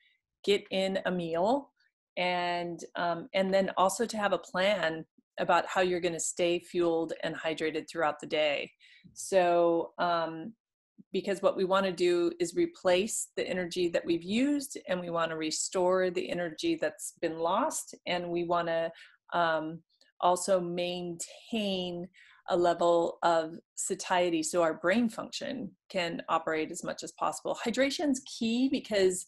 get 0.46 0.64
in 0.72 0.98
a 1.08 1.12
meal 1.12 1.72
and 2.16 2.86
um, 2.96 3.28
and 3.34 3.54
then 3.54 3.70
also 3.76 4.06
to 4.06 4.18
have 4.18 4.32
a 4.32 4.38
plan 4.38 5.04
about 5.40 5.66
how 5.68 5.82
you're 5.82 6.00
going 6.00 6.14
to 6.14 6.20
stay 6.20 6.60
fueled 6.60 7.14
and 7.24 7.36
hydrated 7.36 7.90
throughout 7.90 8.20
the 8.20 8.28
day. 8.28 8.72
So 9.14 9.94
um, 9.98 10.54
because 11.14 11.42
what 11.42 11.58
we 11.58 11.66
want 11.66 11.86
to 11.86 11.92
do 11.92 12.32
is 12.40 12.56
replace 12.56 13.30
the 13.36 13.48
energy 13.48 13.90
that 13.90 14.06
we've 14.06 14.24
used 14.24 14.78
and 14.88 15.00
we 15.00 15.10
want 15.10 15.32
to 15.32 15.38
restore 15.38 16.10
the 16.10 16.30
energy 16.30 16.78
that's 16.80 17.14
been 17.22 17.40
lost 17.40 17.96
and 18.06 18.30
we 18.30 18.44
want 18.44 18.68
to 18.68 18.92
um, 19.34 19.80
also 20.22 20.60
maintain 20.60 22.08
a 22.50 22.58
level 22.58 23.18
of 23.24 23.56
satiety 23.76 24.44
so 24.44 24.62
our 24.62 24.74
brain 24.76 25.10
function 25.10 25.72
can 25.90 26.22
operate 26.30 26.72
as 26.72 26.84
much 26.84 27.04
as 27.04 27.12
possible. 27.14 27.58
Hydration 27.66 28.12
is 28.12 28.22
key 28.26 28.70
because 28.70 29.26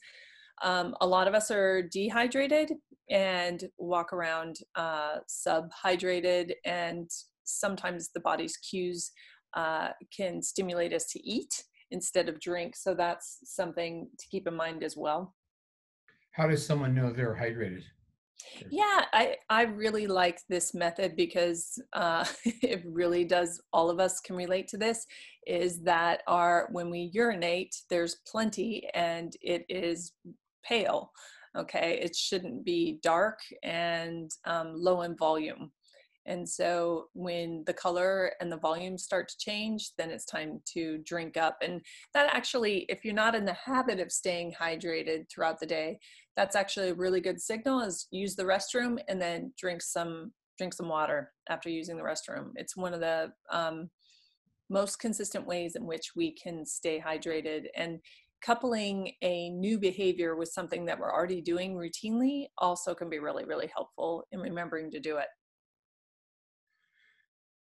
um, 0.62 0.96
a 1.02 1.08
lot 1.08 1.28
of 1.28 1.34
us 1.34 1.52
are 1.52 1.82
dehydrated 1.82 2.72
and 3.10 3.66
walk 3.78 4.14
around 4.14 4.58
uh, 4.76 5.18
subhydrated 5.30 6.52
and 6.66 7.10
sometimes 7.44 8.10
the 8.14 8.20
body's 8.22 8.58
cues 8.58 9.12
uh, 9.56 9.90
can 10.16 10.42
stimulate 10.42 10.94
us 10.94 11.06
to 11.12 11.20
eat 11.28 11.64
instead 11.92 12.28
of 12.30 12.40
drink. 12.40 12.76
So 12.76 12.94
that's 12.94 13.40
something 13.44 14.10
to 14.18 14.28
keep 14.30 14.48
in 14.48 14.56
mind 14.56 14.84
as 14.84 14.98
well. 14.98 15.36
How 16.32 16.48
does 16.48 16.66
someone 16.66 16.96
know 16.96 17.12
they're 17.12 17.38
hydrated? 17.40 17.84
Yeah, 18.70 19.06
I, 19.14 19.36
I 19.50 19.64
really 19.64 20.08
like 20.08 20.40
this 20.50 20.74
method 20.74 21.16
because 21.16 21.80
uh, 21.94 22.26
it 22.46 22.84
really 22.86 23.26
does, 23.26 23.62
all 23.72 23.90
of 23.90 24.00
us 24.00 24.20
can 24.20 24.36
relate 24.36 24.68
to 24.70 24.78
this, 24.78 25.06
is 25.46 25.82
that 25.84 26.22
our, 26.28 26.68
when 26.72 26.90
we 26.90 27.12
urinate, 27.14 27.76
there's 27.90 28.18
plenty 28.28 28.90
and 28.94 29.36
it 29.42 29.66
is 29.70 30.14
pale. 30.64 31.12
Okay, 31.58 32.00
it 32.02 32.16
shouldn't 32.16 32.66
be 32.66 33.00
dark 33.04 33.40
and 33.62 34.32
um, 34.46 34.74
low 34.76 35.02
in 35.02 35.16
volume. 35.16 35.72
And 36.26 36.48
so 36.48 37.08
when 37.14 37.64
the 37.66 37.74
color 37.74 38.32
and 38.40 38.52
the 38.52 38.58
volume 38.58 38.98
start 38.98 39.28
to 39.30 39.38
change, 39.38 39.92
then 39.98 40.10
it's 40.10 40.26
time 40.26 40.62
to 40.74 41.00
drink 41.00 41.36
up. 41.36 41.58
And 41.62 41.82
that 42.14 42.34
actually, 42.34 42.86
if 42.90 43.04
you're 43.04 43.14
not 43.14 43.36
in 43.36 43.46
the 43.46 43.54
habit 43.54 44.00
of 44.00 44.12
staying 44.12 44.54
hydrated 44.60 45.30
throughout 45.30 45.60
the 45.60 45.66
day, 45.66 46.00
that's 46.36 46.56
actually 46.56 46.90
a 46.90 46.96
really 46.96 47.20
good 47.20 47.42
signal 47.42 47.82
is 47.82 48.08
use 48.10 48.36
the 48.36 48.44
restroom 48.44 49.00
and 49.08 49.22
then 49.22 49.54
drink 49.58 49.82
some 49.82 50.32
drink 50.58 50.74
some 50.74 50.88
water 50.88 51.32
after 51.50 51.70
using 51.70 51.98
the 51.98 52.04
restroom. 52.04 52.52
It's 52.56 52.78
one 52.78 52.94
of 52.94 53.00
the 53.00 53.32
um, 53.52 53.90
most 54.70 55.00
consistent 55.00 55.48
ways 55.48 55.76
in 55.76 55.86
which 55.86 56.12
we 56.16 56.32
can 56.32 56.66
stay 56.66 57.02
hydrated. 57.06 57.66
And 57.76 58.00
coupling 58.44 59.14
a 59.22 59.50
new 59.50 59.80
behavior 59.80 60.36
with 60.36 60.50
something 60.50 60.86
that 60.86 61.00
we're 61.00 61.12
already 61.12 61.42
doing 61.42 61.76
routinely 61.76 62.48
also 62.58 62.94
can 62.94 63.10
be 63.10 63.20
really, 63.20 63.46
really 63.46 63.70
helpful 63.74 64.26
in 64.32 64.40
remembering 64.40 64.92
to 64.92 65.00
do 65.00 65.18
it. 65.18 65.28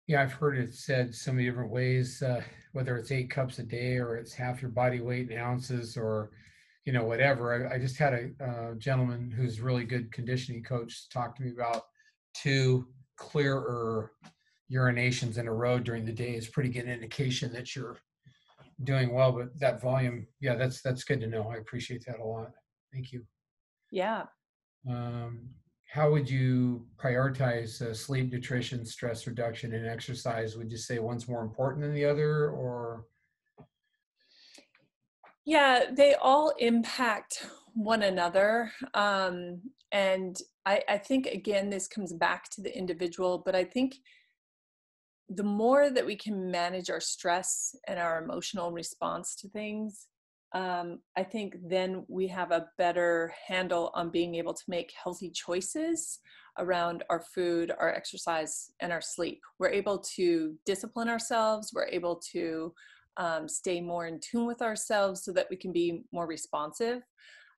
Yeah, 0.08 0.22
I've 0.22 0.34
heard 0.34 0.58
it 0.58 0.74
said 0.74 1.14
so 1.14 1.34
many 1.34 1.46
different 1.46 1.72
ways, 1.72 2.22
uh, 2.22 2.42
whether 2.72 2.96
it's 2.96 3.12
eight 3.12 3.30
cups 3.30 3.60
a 3.60 3.64
day 3.64 3.98
or 3.98 4.16
it's 4.16 4.34
half 4.34 4.62
your 4.62 4.72
body 4.72 5.02
weight 5.02 5.30
in 5.30 5.38
ounces 5.38 5.98
or, 5.98 6.32
you 6.86 6.94
know, 6.94 7.04
whatever. 7.04 7.68
I, 7.70 7.76
I 7.76 7.80
just 7.80 7.98
had 7.98 8.14
a 8.14 8.44
uh, 8.44 8.74
gentleman 8.76 9.30
who's 9.30 9.60
really 9.60 9.84
good 9.84 10.12
conditioning 10.14 10.64
coach 10.64 11.10
talk 11.10 11.36
to 11.36 11.44
me 11.44 11.52
about 11.52 11.84
two 12.34 12.88
clearer 13.18 14.12
urinations 14.72 15.38
in 15.38 15.48
a 15.48 15.54
row 15.54 15.80
during 15.80 16.06
the 16.06 16.12
day 16.14 16.36
is 16.36 16.48
pretty 16.48 16.70
good 16.70 16.88
indication 16.88 17.52
that 17.52 17.76
you're 17.76 17.98
doing 18.84 19.14
well. 19.14 19.32
But 19.32 19.60
that 19.60 19.82
volume, 19.82 20.28
yeah, 20.40 20.56
that's 20.56 20.82
that's 20.82 21.04
good 21.04 21.22
to 21.22 21.28
know. 21.28 21.50
I 21.50 21.58
appreciate 21.58 22.06
that 22.06 22.20
a 22.20 22.24
lot. 22.24 22.52
Thank 22.94 23.12
you. 23.12 23.26
Yeah. 23.92 24.24
Um, 24.90 25.50
how 25.90 26.12
would 26.12 26.30
you 26.30 26.86
prioritize 26.98 27.82
uh, 27.82 27.94
sleep, 27.94 28.32
nutrition, 28.32 28.86
stress 28.86 29.26
reduction, 29.26 29.74
and 29.74 29.88
exercise? 29.88 30.58
Would 30.58 30.72
you 30.72 30.78
say 30.78 31.00
one's 31.00 31.28
more 31.28 31.42
important 31.42 31.82
than 31.82 31.94
the 31.94 32.06
other, 32.06 32.50
or? 32.50 33.06
Yeah, 35.46 35.86
they 35.96 36.16
all 36.16 36.54
impact 36.60 37.48
one 37.74 38.04
another. 38.04 38.72
Um, 38.94 39.62
and 39.94 40.38
I, 40.66 40.82
I 40.90 40.98
think, 40.98 41.28
again, 41.28 41.70
this 41.70 41.88
comes 41.88 42.12
back 42.12 42.50
to 42.52 42.62
the 42.62 42.78
individual, 42.78 43.42
but 43.46 43.56
I 43.56 43.64
think 43.64 43.96
the 45.30 45.44
more 45.44 45.90
that 45.90 46.06
we 46.06 46.16
can 46.16 46.50
manage 46.52 46.90
our 46.90 47.02
stress 47.02 47.76
and 47.88 48.00
our 48.00 48.24
emotional 48.24 48.72
response 48.72 49.36
to 49.36 49.50
things, 49.50 50.08
um, 50.54 51.00
I 51.18 51.24
think 51.24 51.56
then 51.62 52.06
we 52.08 52.28
have 52.28 52.52
a 52.52 52.68
better 52.78 53.34
handle 53.48 53.92
on 53.94 54.10
being 54.10 54.36
able 54.36 54.54
to 54.54 54.64
make 54.68 54.94
healthy 55.04 55.30
choices 55.30 56.20
around 56.58 57.04
our 57.10 57.20
food, 57.20 57.72
our 57.78 57.94
exercise, 57.94 58.72
and 58.80 58.92
our 58.92 59.02
sleep. 59.02 59.42
We're 59.60 59.70
able 59.70 60.00
to 60.16 60.56
discipline 60.66 61.10
ourselves, 61.10 61.72
we're 61.74 61.88
able 61.88 62.22
to 62.32 62.74
um, 63.18 63.50
stay 63.50 63.82
more 63.82 64.08
in 64.08 64.20
tune 64.20 64.46
with 64.46 64.62
ourselves 64.62 65.24
so 65.24 65.34
that 65.34 65.48
we 65.50 65.58
can 65.58 65.74
be 65.74 66.04
more 66.12 66.28
responsive. 66.28 67.02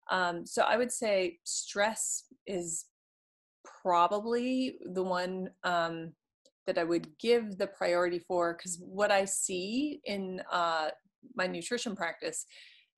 Um, 0.09 0.45
so 0.45 0.63
I 0.63 0.77
would 0.77 0.91
say 0.91 1.38
stress 1.43 2.23
is 2.47 2.85
probably 3.83 4.77
the 4.93 5.03
one 5.03 5.49
um, 5.63 6.13
that 6.69 6.77
I 6.77 6.83
would 6.83 7.17
give 7.17 7.57
the 7.57 7.65
priority 7.65 8.19
for 8.19 8.53
because 8.53 8.77
what 8.79 9.11
I 9.11 9.25
see 9.25 10.01
in 10.05 10.39
uh, 10.51 10.89
my 11.35 11.47
nutrition 11.47 11.95
practice 11.95 12.45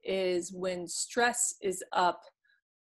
is 0.03 0.51
when 0.51 0.89
stress 0.89 1.55
is 1.61 1.81
up, 1.93 2.21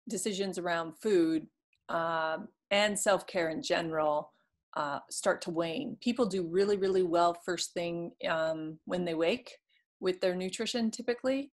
decisions 0.09 0.57
around 0.57 0.93
food 0.99 1.45
um, 1.89 2.47
and 2.71 2.97
self 2.97 3.27
care 3.27 3.49
in 3.49 3.61
general 3.61 4.31
uh, 4.75 4.97
start 5.11 5.43
to 5.43 5.51
wane. 5.51 5.95
People 6.01 6.25
do 6.25 6.47
really, 6.47 6.77
really 6.77 7.03
well 7.03 7.37
first 7.45 7.75
thing 7.75 8.11
um, 8.27 8.79
when 8.85 9.05
they 9.05 9.13
wake 9.13 9.51
with 9.99 10.19
their 10.21 10.33
nutrition, 10.33 10.89
typically, 10.89 11.51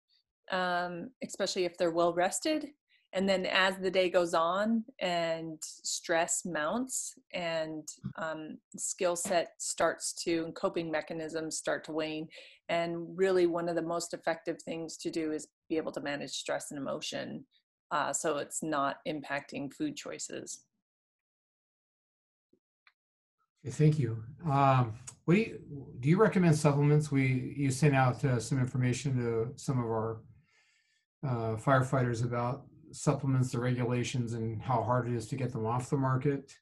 um, 0.51 1.10
especially 1.24 1.63
if 1.63 1.77
they're 1.77 1.91
well 1.91 2.13
rested. 2.13 2.67
And 3.15 3.27
then 3.27 3.45
as 3.45 3.77
the 3.77 3.89
day 3.89 4.10
goes 4.10 4.34
on 4.34 4.84
and 5.00 5.57
stress 5.62 6.45
mounts 6.45 7.13
and 7.34 7.88
um, 8.17 8.57
skill 8.75 9.15
set 9.15 9.53
starts 9.57 10.13
to, 10.25 10.43
and 10.43 10.53
coping 10.53 10.91
mechanisms 10.91 11.57
start 11.57 11.86
to 11.86 11.93
wane, 11.93 12.27
and 12.67 13.17
really, 13.17 13.48
one 13.48 13.69
of 13.69 13.75
the 13.75 13.81
most 13.81 14.13
effective 14.13 14.62
things 14.62 14.98
to 14.98 15.10
do 15.10 15.31
is 15.31 15.48
be 15.69 15.77
able 15.77 15.91
to 15.93 16.01
manage 16.01 16.31
stress 16.31 16.72
and 16.72 16.79
emotion 16.79 17.45
uh, 17.91 18.12
so 18.12 18.38
it's 18.38 18.63
not 18.63 18.98
impacting 19.07 19.74
food 19.74 19.95
choices. 19.95 20.63
Thank 23.67 23.98
you. 23.98 24.24
Um, 24.50 24.93
what 25.24 25.36
do 25.36 25.39
you 25.39 25.60
do? 26.00 26.10
You 26.10 26.17
recommend 26.17 26.55
supplements? 26.55 27.12
We 27.12 27.55
you 27.57 27.72
sent 27.72 27.95
out 27.95 28.24
uh, 28.24 28.39
some 28.39 28.60
information 28.60 29.17
to 29.17 29.53
some 29.55 29.79
of 29.79 29.86
our 29.86 30.17
uh, 31.25 31.55
firefighters 31.55 32.24
about 32.24 32.65
supplements, 32.96 33.52
the 33.52 33.60
regulations, 33.60 34.34
and 34.34 34.62
how 34.62 34.82
hard 34.82 35.08
it 35.08 35.16
is 35.16 35.28
to 35.28 35.36
get 35.36 35.52
them 35.52 35.66
off 35.66 35.90
the 35.90 35.98
market. 35.98 36.54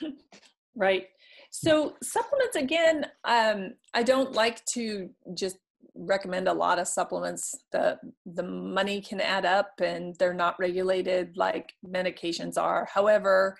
right. 0.76 1.06
So 1.50 1.94
supplements 2.02 2.56
again, 2.56 3.06
um, 3.24 3.74
I 3.94 4.02
don't 4.02 4.32
like 4.32 4.64
to 4.72 5.10
just 5.34 5.58
recommend 5.94 6.48
a 6.48 6.52
lot 6.52 6.78
of 6.78 6.88
supplements. 6.88 7.54
The 7.72 7.98
the 8.24 8.42
money 8.42 9.00
can 9.02 9.20
add 9.20 9.44
up 9.44 9.72
and 9.82 10.16
they're 10.18 10.34
not 10.34 10.58
regulated 10.58 11.36
like 11.36 11.74
medications 11.86 12.56
are. 12.56 12.88
However, 12.92 13.56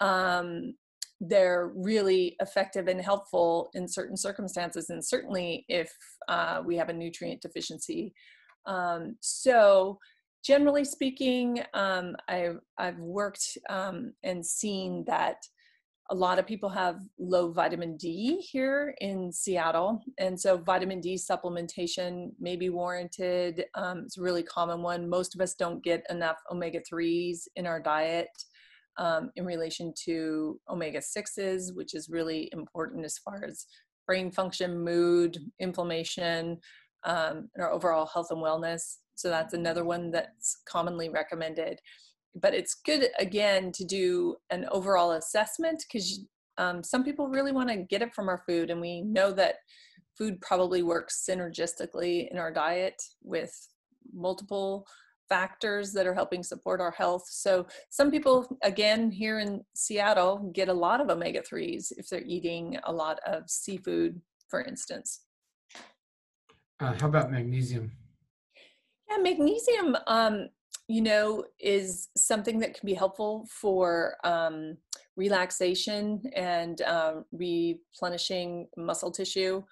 um, 0.00 0.74
they're 1.20 1.72
really 1.74 2.36
effective 2.40 2.88
and 2.88 3.00
helpful 3.00 3.70
in 3.74 3.88
certain 3.88 4.16
circumstances, 4.16 4.90
and 4.90 5.04
certainly 5.04 5.64
if 5.68 5.92
uh, 6.28 6.62
we 6.64 6.76
have 6.76 6.88
a 6.88 6.92
nutrient 6.92 7.40
deficiency. 7.40 8.12
Um, 8.66 9.16
so 9.20 9.98
generally 10.44 10.84
speaking, 10.84 11.62
um, 11.74 12.16
I've, 12.28 12.60
I've 12.78 12.98
worked 12.98 13.58
um, 13.68 14.12
and 14.22 14.44
seen 14.44 15.04
that 15.06 15.36
a 16.10 16.14
lot 16.14 16.38
of 16.38 16.46
people 16.46 16.70
have 16.70 17.00
low 17.18 17.52
vitamin 17.52 17.96
D 17.96 18.38
here 18.38 18.94
in 19.00 19.30
Seattle. 19.30 20.02
And 20.18 20.40
so 20.40 20.56
vitamin 20.56 21.00
D 21.00 21.16
supplementation 21.16 22.30
may 22.40 22.56
be 22.56 22.70
warranted. 22.70 23.66
Um, 23.74 24.04
it's 24.06 24.16
a 24.16 24.22
really 24.22 24.42
common 24.42 24.80
one. 24.80 25.08
Most 25.08 25.34
of 25.34 25.42
us 25.42 25.54
don't 25.54 25.84
get 25.84 26.06
enough 26.08 26.38
omega 26.50 26.80
3s 26.80 27.40
in 27.56 27.66
our 27.66 27.78
diet 27.78 28.30
um, 28.96 29.30
in 29.36 29.44
relation 29.44 29.92
to 30.04 30.58
omega 30.70 30.98
6s, 30.98 31.74
which 31.74 31.94
is 31.94 32.08
really 32.08 32.48
important 32.52 33.04
as 33.04 33.18
far 33.18 33.44
as 33.46 33.66
brain 34.06 34.30
function, 34.30 34.82
mood, 34.82 35.38
inflammation, 35.60 36.58
um, 37.04 37.48
and 37.54 37.62
our 37.62 37.70
overall 37.70 38.06
health 38.06 38.28
and 38.30 38.42
wellness. 38.42 38.96
So 39.18 39.28
that's 39.28 39.54
another 39.54 39.84
one 39.84 40.10
that's 40.10 40.58
commonly 40.66 41.08
recommended 41.08 41.80
but 42.40 42.54
it's 42.54 42.74
good 42.74 43.08
again 43.18 43.72
to 43.72 43.84
do 43.84 44.36
an 44.50 44.66
overall 44.70 45.12
assessment 45.12 45.84
because 45.90 46.24
um, 46.58 46.82
some 46.82 47.04
people 47.04 47.28
really 47.28 47.52
want 47.52 47.68
to 47.68 47.76
get 47.76 48.02
it 48.02 48.14
from 48.14 48.28
our 48.28 48.42
food, 48.46 48.70
and 48.70 48.80
we 48.80 49.00
know 49.02 49.32
that 49.32 49.56
food 50.16 50.40
probably 50.40 50.82
works 50.82 51.24
synergistically 51.28 52.28
in 52.30 52.38
our 52.38 52.52
diet 52.52 53.00
with 53.22 53.52
multiple 54.12 54.86
factors 55.28 55.92
that 55.92 56.06
are 56.06 56.14
helping 56.14 56.42
support 56.42 56.80
our 56.80 56.90
health. 56.90 57.24
So 57.28 57.66
some 57.90 58.10
people, 58.10 58.58
again, 58.62 59.10
here 59.10 59.38
in 59.38 59.62
Seattle, 59.74 60.50
get 60.54 60.68
a 60.68 60.72
lot 60.72 61.00
of 61.00 61.10
omega-3s 61.10 61.92
if 61.96 62.08
they're 62.08 62.22
eating 62.26 62.78
a 62.84 62.92
lot 62.92 63.20
of 63.26 63.48
seafood, 63.48 64.20
for 64.48 64.62
instance. 64.62 65.20
Uh, 66.80 66.94
how 66.98 67.08
about 67.08 67.30
magnesium? 67.30 67.92
Yeah, 69.10 69.18
magnesium, 69.18 69.96
um, 70.06 70.48
you 70.86 71.00
know, 71.00 71.44
is 71.58 72.08
something 72.16 72.58
that 72.60 72.74
can 72.74 72.86
be 72.86 72.94
helpful 72.94 73.46
for 73.50 74.16
um, 74.24 74.76
relaxation 75.16 76.22
and 76.34 76.82
um, 76.82 77.24
replenishing 77.32 78.68
muscle 78.76 79.10
tissue. 79.10 79.62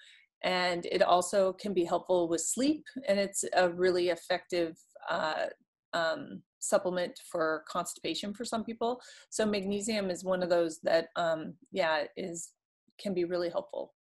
And 0.43 0.87
it 0.87 1.03
also 1.03 1.53
can 1.55 1.75
be 1.75 1.85
helpful 1.85 2.29
with 2.29 2.41
sleep, 2.41 2.85
and 3.09 3.19
it's 3.19 3.45
a 3.55 3.69
really 3.69 4.11
effective 4.11 4.77
uh, 5.09 5.47
um, 5.93 6.43
supplement 6.59 7.19
for 7.31 7.65
constipation 7.69 8.35
for 8.35 8.45
some 8.45 8.65
people. 8.65 9.01
So 9.31 9.47
magnesium 9.47 10.11
is 10.11 10.25
one 10.25 10.43
of 10.43 10.51
those 10.51 10.79
that, 10.81 11.09
um, 11.17 11.55
yeah, 11.73 12.05
is 12.17 12.53
can 12.99 13.15
be 13.15 13.25
really 13.25 13.51
helpful 13.51 13.95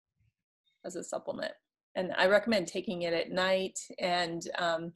as 0.86 0.96
a 0.96 1.04
supplement. 1.04 1.54
And 1.96 2.12
I 2.18 2.28
recommend 2.28 2.68
taking 2.68 3.04
it 3.04 3.14
at 3.14 3.32
night. 3.32 3.80
And 4.00 4.42
um, 4.58 4.92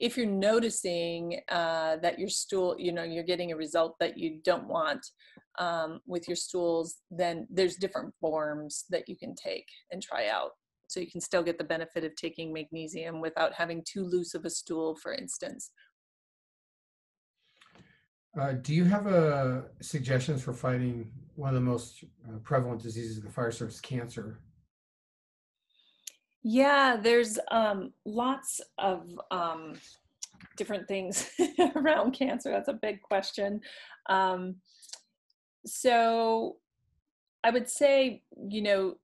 if 0.00 0.16
you're 0.16 0.26
noticing 0.26 1.40
uh, 1.48 1.96
that 1.96 2.18
your 2.18 2.28
stool, 2.28 2.76
you 2.78 2.92
know, 2.92 3.02
you're 3.02 3.24
getting 3.24 3.52
a 3.52 3.56
result 3.56 3.96
that 3.98 4.16
you 4.16 4.40
don't 4.44 4.68
want 4.68 5.04
um, 5.58 6.00
with 6.06 6.28
your 6.28 6.36
stools, 6.36 6.98
then 7.10 7.46
there's 7.50 7.76
different 7.76 8.14
forms 8.20 8.84
that 8.90 9.08
you 9.08 9.16
can 9.16 9.34
take 9.34 9.66
and 9.90 10.02
try 10.02 10.28
out. 10.28 10.50
So 10.86 11.00
you 11.00 11.10
can 11.10 11.20
still 11.20 11.42
get 11.42 11.58
the 11.58 11.64
benefit 11.64 12.04
of 12.04 12.14
taking 12.16 12.52
magnesium 12.52 13.20
without 13.20 13.52
having 13.52 13.84
too 13.86 14.04
loose 14.04 14.34
of 14.34 14.44
a 14.44 14.50
stool, 14.50 14.96
for 14.96 15.12
instance. 15.12 15.70
Uh, 18.38 18.52
do 18.52 18.72
you 18.72 18.84
have 18.84 19.06
uh, 19.06 19.62
suggestions 19.80 20.42
for 20.42 20.52
fighting 20.52 21.10
one 21.34 21.48
of 21.48 21.54
the 21.54 21.60
most 21.60 22.04
uh, 22.28 22.38
prevalent 22.44 22.80
diseases 22.80 23.18
of 23.18 23.24
the 23.24 23.30
fire 23.30 23.50
service, 23.50 23.80
cancer? 23.80 24.38
Yeah, 26.42 26.96
there's 26.96 27.38
um, 27.50 27.92
lots 28.04 28.60
of 28.78 29.06
um, 29.30 29.74
different 30.56 30.86
things 30.86 31.30
around 31.76 32.12
cancer. 32.12 32.50
That's 32.50 32.68
a 32.68 32.74
big 32.74 33.02
question. 33.02 33.60
Um, 34.08 34.56
so 35.66 36.56
I 37.44 37.50
would 37.50 37.68
say, 37.68 38.22
you 38.48 38.62
know, 38.62 38.94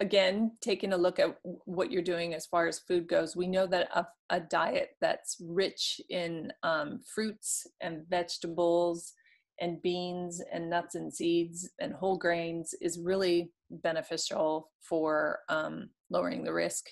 again, 0.00 0.52
taking 0.60 0.92
a 0.92 0.96
look 0.96 1.18
at 1.18 1.36
what 1.64 1.90
you're 1.90 2.02
doing 2.02 2.34
as 2.34 2.46
far 2.46 2.66
as 2.66 2.80
food 2.80 3.08
goes, 3.08 3.36
we 3.36 3.46
know 3.46 3.66
that 3.66 3.88
a, 3.94 4.06
a 4.30 4.40
diet 4.40 4.96
that's 5.00 5.36
rich 5.40 6.00
in 6.10 6.52
um, 6.62 7.00
fruits 7.14 7.66
and 7.80 8.06
vegetables 8.08 9.12
and 9.60 9.80
beans 9.82 10.42
and 10.52 10.68
nuts 10.68 10.96
and 10.96 11.12
seeds 11.14 11.70
and 11.80 11.94
whole 11.94 12.16
grains 12.16 12.74
is 12.80 12.98
really 12.98 13.50
beneficial 13.70 14.70
for 14.80 15.40
um, 15.48 15.88
lowering 16.14 16.44
the 16.44 16.52
risk 16.52 16.84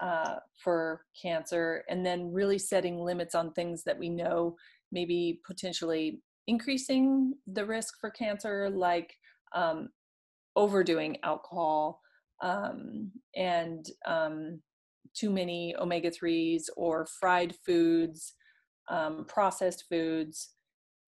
uh, 0.00 0.36
for 0.62 1.02
cancer. 1.20 1.84
And 1.88 2.04
then 2.06 2.32
really 2.32 2.58
setting 2.58 2.98
limits 2.98 3.34
on 3.34 3.52
things 3.52 3.82
that 3.84 3.98
we 3.98 4.08
know 4.08 4.56
maybe 4.90 5.40
potentially 5.46 6.20
increasing 6.46 7.34
the 7.46 7.64
risk 7.64 7.94
for 8.00 8.10
cancer, 8.10 8.70
like 8.70 9.14
um, 9.54 9.88
overdoing 10.56 11.16
alcohol 11.22 12.00
um, 12.42 13.10
and 13.36 13.86
um, 14.06 14.60
too 15.14 15.30
many 15.30 15.74
omega 15.78 16.10
3s 16.10 16.64
or 16.76 17.06
fried 17.20 17.54
foods, 17.64 18.34
um, 18.90 19.24
processed 19.28 19.84
foods. 19.88 20.50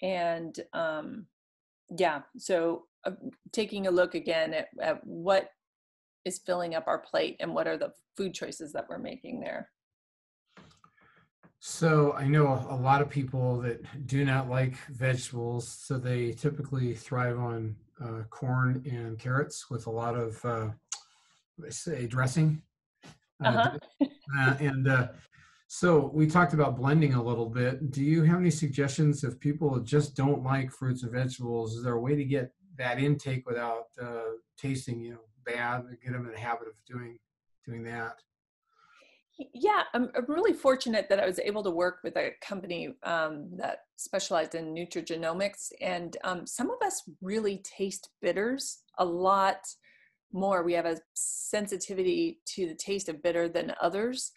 And 0.01 0.55
um, 0.73 1.27
yeah, 1.97 2.21
so 2.37 2.83
uh, 3.05 3.11
taking 3.51 3.87
a 3.87 3.91
look 3.91 4.15
again 4.15 4.53
at, 4.53 4.67
at 4.81 4.99
what 5.05 5.49
is 6.25 6.39
filling 6.45 6.75
up 6.75 6.87
our 6.87 6.99
plate 6.99 7.37
and 7.39 7.53
what 7.53 7.67
are 7.67 7.77
the 7.77 7.93
food 8.15 8.33
choices 8.33 8.71
that 8.73 8.87
we're 8.89 8.97
making 8.97 9.39
there. 9.39 9.69
So 11.59 12.13
I 12.13 12.27
know 12.27 12.65
a 12.69 12.75
lot 12.75 13.01
of 13.01 13.09
people 13.09 13.61
that 13.61 13.81
do 14.05 14.25
not 14.25 14.49
like 14.49 14.75
vegetables, 14.89 15.67
so 15.67 15.97
they 15.97 16.33
typically 16.33 16.93
thrive 16.93 17.39
on 17.39 17.75
uh, 18.03 18.23
corn 18.29 18.83
and 18.89 19.17
carrots 19.17 19.69
with 19.69 19.87
a 19.87 19.89
lot 19.89 20.15
of 20.15 20.43
uh, 20.43 20.69
say 21.69 22.05
dressing. 22.05 22.61
Uh, 23.43 23.47
uh-huh. 23.47 23.77
uh, 24.37 24.55
and 24.59 24.87
uh, 24.89 25.07
so 25.67 26.11
we 26.13 26.27
talked 26.27 26.53
about 26.53 26.77
blending 26.77 27.13
a 27.13 27.23
little 27.23 27.49
bit. 27.49 27.91
Do 27.91 28.03
you 28.03 28.23
have 28.23 28.39
any 28.39 28.51
suggestions 28.51 29.23
if 29.23 29.39
people 29.39 29.79
just 29.79 30.15
don't 30.15 30.43
like 30.43 30.69
fruits 30.69 31.03
and 31.03 31.11
vegetables? 31.11 31.75
Is 31.75 31.83
there 31.83 31.93
a 31.93 31.99
way 32.01 32.15
to 32.15 32.25
get 32.25 32.51
that 32.77 32.99
intake 32.99 33.47
without 33.47 33.85
uh, 34.01 34.33
tasting, 34.57 34.99
you 34.99 35.11
know, 35.11 35.21
bad? 35.45 35.81
And 35.81 35.97
get 36.01 36.13
them 36.13 36.25
in 36.25 36.31
the 36.31 36.39
habit 36.39 36.67
of 36.67 36.73
doing 36.87 37.17
doing 37.65 37.83
that. 37.83 38.19
Yeah, 39.53 39.83
I'm, 39.95 40.11
really 40.27 40.53
fortunate 40.53 41.07
that 41.09 41.19
I 41.19 41.25
was 41.25 41.39
able 41.39 41.63
to 41.63 41.71
work 41.71 41.99
with 42.03 42.15
a 42.17 42.33
company 42.41 42.89
um, 43.03 43.49
that 43.57 43.79
specialized 43.95 44.53
in 44.53 44.75
nutrigenomics, 44.75 45.71
and 45.81 46.15
um, 46.23 46.45
some 46.45 46.69
of 46.69 46.77
us 46.85 47.01
really 47.19 47.63
taste 47.63 48.09
bitters 48.21 48.83
a 48.99 49.05
lot 49.05 49.57
more. 50.33 50.63
We 50.63 50.73
have 50.73 50.85
a 50.85 50.99
sensitivity 51.15 52.39
to 52.55 52.67
the 52.67 52.75
taste 52.75 53.09
of 53.09 53.23
bitter 53.23 53.47
than 53.49 53.73
others. 53.81 54.31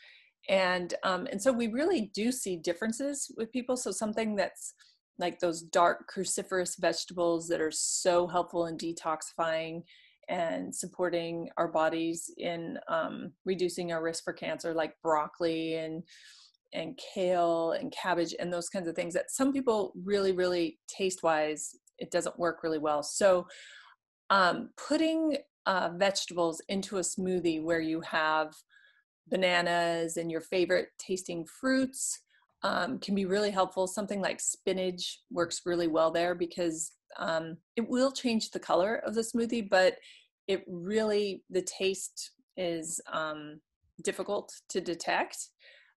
And, 0.48 0.94
um, 1.02 1.26
and 1.30 1.42
so 1.42 1.52
we 1.52 1.66
really 1.68 2.10
do 2.14 2.30
see 2.30 2.56
differences 2.56 3.30
with 3.36 3.52
people. 3.52 3.76
So 3.76 3.90
something 3.90 4.36
that's 4.36 4.74
like 5.18 5.40
those 5.40 5.62
dark 5.62 6.10
cruciferous 6.14 6.78
vegetables 6.78 7.48
that 7.48 7.60
are 7.60 7.72
so 7.72 8.26
helpful 8.26 8.66
in 8.66 8.76
detoxifying 8.76 9.82
and 10.28 10.74
supporting 10.74 11.48
our 11.56 11.68
bodies 11.68 12.30
in 12.38 12.78
um, 12.88 13.32
reducing 13.44 13.92
our 13.92 14.02
risk 14.02 14.24
for 14.24 14.32
cancer, 14.32 14.74
like 14.74 14.94
broccoli 15.02 15.74
and 15.74 16.02
and 16.72 16.98
kale 17.14 17.72
and 17.72 17.92
cabbage 17.92 18.34
and 18.38 18.52
those 18.52 18.68
kinds 18.68 18.88
of 18.88 18.94
things 18.94 19.14
that 19.14 19.30
some 19.30 19.52
people 19.52 19.92
really, 20.04 20.32
really 20.32 20.78
taste 20.88 21.22
wise, 21.22 21.76
it 21.98 22.10
doesn't 22.10 22.38
work 22.38 22.62
really 22.62 22.78
well. 22.78 23.02
So 23.02 23.46
um, 24.30 24.70
putting 24.76 25.38
uh, 25.64 25.90
vegetables 25.96 26.60
into 26.68 26.98
a 26.98 27.00
smoothie 27.00 27.62
where 27.62 27.80
you 27.80 28.00
have 28.02 28.52
bananas 29.28 30.16
and 30.16 30.30
your 30.30 30.40
favorite 30.40 30.88
tasting 30.98 31.46
fruits 31.60 32.20
um, 32.62 32.98
can 32.98 33.14
be 33.14 33.24
really 33.24 33.50
helpful. 33.50 33.86
Something 33.86 34.20
like 34.20 34.40
spinach 34.40 35.20
works 35.30 35.62
really 35.64 35.88
well 35.88 36.10
there 36.10 36.34
because 36.34 36.92
um, 37.18 37.56
it 37.76 37.88
will 37.88 38.12
change 38.12 38.50
the 38.50 38.58
color 38.58 38.96
of 39.06 39.14
the 39.14 39.22
smoothie, 39.22 39.68
but 39.68 39.96
it 40.48 40.64
really, 40.68 41.42
the 41.50 41.62
taste 41.62 42.32
is 42.56 43.00
um, 43.12 43.60
difficult 44.02 44.52
to 44.70 44.80
detect. 44.80 45.36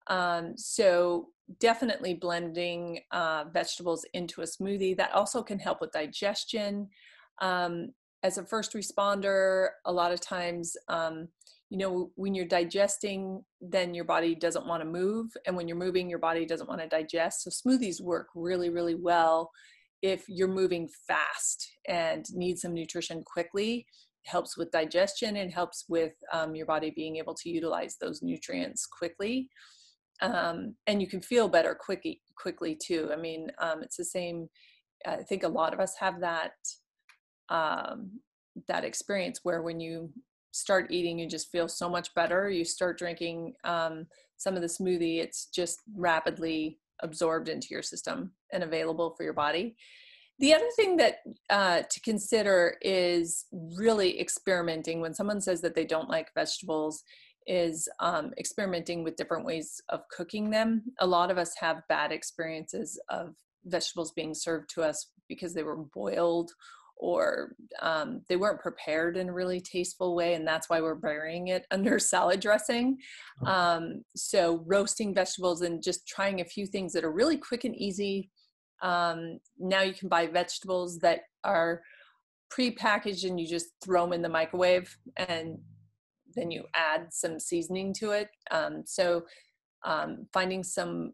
Um, 0.09 0.57
so 0.57 1.29
definitely 1.61 2.15
blending 2.15 3.01
uh, 3.13 3.45
vegetables 3.53 4.05
into 4.15 4.41
a 4.41 4.45
smoothie 4.45 4.97
that 4.97 5.13
also 5.13 5.43
can 5.43 5.59
help 5.59 5.81
with 5.81 5.93
digestion. 5.93 6.89
Um, 7.41 7.93
as 8.23 8.39
a 8.39 8.45
first 8.45 8.73
responder, 8.73 9.69
a 9.85 9.93
lot 9.93 10.13
of 10.13 10.21
times, 10.21 10.77
um, 10.89 11.29
you 11.71 11.77
know, 11.77 12.11
when 12.17 12.35
you're 12.35 12.47
digesting, 12.47 13.45
then 13.61 13.95
your 13.95 14.05
body 14.05 14.35
doesn't 14.35 14.67
want 14.67 14.83
to 14.83 14.89
move. 14.89 15.31
And 15.47 15.55
when 15.55 15.69
you're 15.69 15.77
moving, 15.77 16.09
your 16.09 16.19
body 16.19 16.47
doesn't 16.47 16.69
want 16.69 16.81
to 16.81 16.89
digest. 16.89 17.45
So 17.45 17.51
smoothies 17.51 18.01
work 18.01 18.29
really, 18.35 18.71
really 18.71 18.95
well 18.95 19.51
if 20.03 20.25
you're 20.29 20.49
moving 20.49 20.89
fast 21.07 21.69
and 21.89 22.25
need 22.33 22.59
some 22.59 22.75
nutrition 22.75 23.23
quickly. 23.25 23.87
Helps 24.25 24.59
with 24.59 24.71
digestion 24.71 25.37
and 25.37 25.53
helps 25.53 25.85
with 25.89 26.13
um, 26.33 26.55
your 26.55 26.67
body 26.67 26.93
being 26.95 27.17
able 27.17 27.35
to 27.35 27.49
utilize 27.49 27.97
those 27.99 28.21
nutrients 28.23 28.87
quickly. 28.87 29.49
Um, 30.21 30.75
and 30.87 31.01
you 31.01 31.07
can 31.07 31.23
feel 31.23 31.49
better 31.49 31.75
quickly, 31.75 32.21
quickly 32.37 32.77
too. 32.77 33.09
I 33.13 33.17
mean, 33.17 33.51
um, 33.59 33.83
it's 33.83 33.97
the 33.97 34.05
same. 34.05 34.49
I 35.07 35.23
think 35.29 35.45
a 35.45 35.49
lot 35.49 35.73
of 35.73 35.81
us 35.81 35.95
have 35.99 36.21
that 36.21 36.53
um, 37.49 38.21
that 38.67 38.85
experience 38.85 39.41
where 39.45 39.63
when 39.63 39.81
you 39.81 40.11
start 40.51 40.91
eating, 40.91 41.19
you 41.19 41.29
just 41.29 41.51
feel 41.51 41.69
so 41.69 41.89
much 41.89 42.13
better. 42.15 42.51
You 42.51 42.65
start 42.65 42.99
drinking 42.99 43.55
um, 43.65 44.07
some 44.39 44.55
of 44.55 44.63
the 44.63 44.69
smoothie, 44.69 45.21
it's 45.21 45.47
just 45.47 45.81
rapidly 45.97 46.79
absorbed 47.03 47.49
into 47.49 47.69
your 47.71 47.83
system 47.83 48.33
and 48.53 48.63
available 48.63 49.15
for 49.17 49.23
your 49.23 49.33
body. 49.33 49.77
The 50.41 50.55
other 50.55 50.69
thing 50.77 50.97
that 50.99 51.17
uh, 51.51 51.83
to 51.91 52.01
consider 52.01 52.77
is 52.81 53.47
really 53.53 54.21
experimenting. 54.21 55.01
When 55.01 55.15
someone 55.15 55.41
says 55.41 55.61
that 55.63 55.75
they 55.75 55.85
don't 55.85 56.09
like 56.09 56.33
vegetables, 56.35 57.03
is 57.49 57.89
um, 57.99 58.33
experimenting 58.39 59.03
with 59.03 59.17
different 59.17 59.45
ways 59.45 59.81
of 59.89 60.03
cooking 60.11 60.51
them. 60.51 60.83
A 61.01 61.07
lot 61.07 61.31
of 61.31 61.39
us 61.39 61.55
have 61.59 61.83
bad 61.89 62.13
experiences 62.13 63.01
of 63.09 63.35
vegetables 63.65 64.13
being 64.13 64.35
served 64.35 64.69
to 64.75 64.83
us 64.83 65.11
because 65.29 65.55
they 65.55 65.63
were 65.63 65.77
boiled 65.95 66.53
or 66.99 67.55
um, 67.81 68.23
they 68.29 68.37
weren't 68.37 68.61
prepared 68.61 69.17
in 69.17 69.29
a 69.29 69.33
really 69.33 69.61
tasteful 69.61 70.15
way, 70.15 70.35
and 70.35 70.47
that's 70.47 70.69
why 70.69 70.81
we're 70.81 70.95
burying 70.95 71.49
it 71.49 71.67
under 71.71 71.99
salad 71.99 72.41
dressing. 72.41 72.99
Um, 73.47 74.05
so, 74.17 74.65
roasting 74.67 75.15
vegetables 75.15 75.63
and 75.63 75.83
just 75.83 76.07
trying 76.07 76.41
a 76.41 76.45
few 76.45 76.67
things 76.67 76.93
that 76.93 77.05
are 77.05 77.13
really 77.13 77.37
quick 77.37 77.65
and 77.65 77.77
easy. 77.77 78.31
Um, 78.83 79.39
now 79.59 79.83
you 79.83 79.93
can 79.93 80.09
buy 80.09 80.27
vegetables 80.27 80.99
that 80.99 81.21
are 81.45 81.83
pre-packaged 82.51 83.25
and 83.25 83.39
you 83.39 83.47
just 83.47 83.67
throw 83.85 84.05
them 84.05 84.13
in 84.13 84.23
the 84.23 84.29
microwave 84.29 84.97
and 85.17 85.59
then 86.35 86.51
you 86.51 86.65
add 86.75 87.09
some 87.11 87.41
seasoning 87.41 87.93
to 87.95 88.13
it. 88.13 88.29
Um, 88.51 88.83
so, 88.87 89.25
um, 89.85 90.27
finding 90.33 90.63
some 90.63 91.13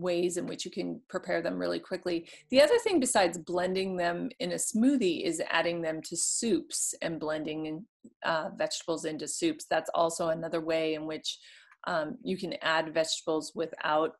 ways 0.00 0.36
in 0.36 0.46
which 0.46 0.64
you 0.64 0.70
can 0.70 1.00
prepare 1.08 1.42
them 1.42 1.58
really 1.58 1.80
quickly. 1.80 2.28
The 2.50 2.62
other 2.62 2.78
thing 2.78 3.00
besides 3.00 3.38
blending 3.38 3.96
them 3.96 4.30
in 4.40 4.52
a 4.52 4.56
smoothie 4.56 5.24
is 5.24 5.42
adding 5.50 5.82
them 5.82 6.02
to 6.02 6.16
soups 6.16 6.94
and 7.02 7.20
blending 7.20 7.84
uh, 8.24 8.50
vegetables 8.56 9.04
into 9.04 9.28
soups. 9.28 9.66
That's 9.68 9.90
also 9.94 10.28
another 10.28 10.60
way 10.60 10.94
in 10.94 11.06
which 11.06 11.38
um, 11.86 12.16
you 12.22 12.36
can 12.36 12.54
add 12.62 12.94
vegetables 12.94 13.52
without 13.54 14.12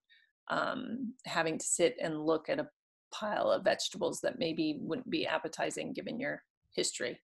um, 0.49 1.15
having 1.25 1.59
to 1.59 1.65
sit 1.65 1.97
and 2.01 2.25
look 2.25 2.49
at 2.49 2.59
a 2.59 2.69
pile 3.13 3.51
of 3.51 3.65
vegetables 3.65 4.21
that 4.21 4.39
maybe 4.39 4.77
wouldn't 4.81 5.09
be 5.11 5.27
appetizing 5.27 5.93
given 5.93 6.19
your 6.19 6.43
history. 6.75 7.21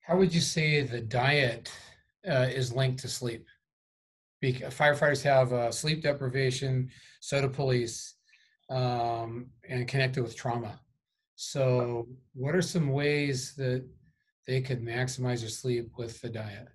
How 0.00 0.16
would 0.16 0.34
you 0.34 0.40
say 0.40 0.82
the 0.82 1.00
diet 1.00 1.72
uh, 2.28 2.48
is 2.50 2.72
linked 2.72 3.00
to 3.00 3.08
sleep? 3.08 3.46
Firefighters 4.52 5.22
have 5.22 5.52
uh, 5.52 5.70
sleep 5.70 6.02
deprivation, 6.02 6.90
so 7.20 7.40
do 7.40 7.48
police, 7.48 8.14
um, 8.70 9.46
and 9.68 9.88
connected 9.88 10.22
with 10.22 10.36
trauma. 10.36 10.80
So, 11.36 12.08
what 12.34 12.54
are 12.54 12.62
some 12.62 12.88
ways 12.88 13.54
that 13.56 13.84
they 14.46 14.60
could 14.60 14.82
maximize 14.82 15.40
their 15.40 15.48
sleep 15.48 15.92
with 15.98 16.20
the 16.20 16.30
diet? 16.30 16.68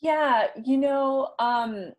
Yeah, 0.00 0.48
you 0.64 0.76
know, 0.76 1.30
um, 1.38 1.92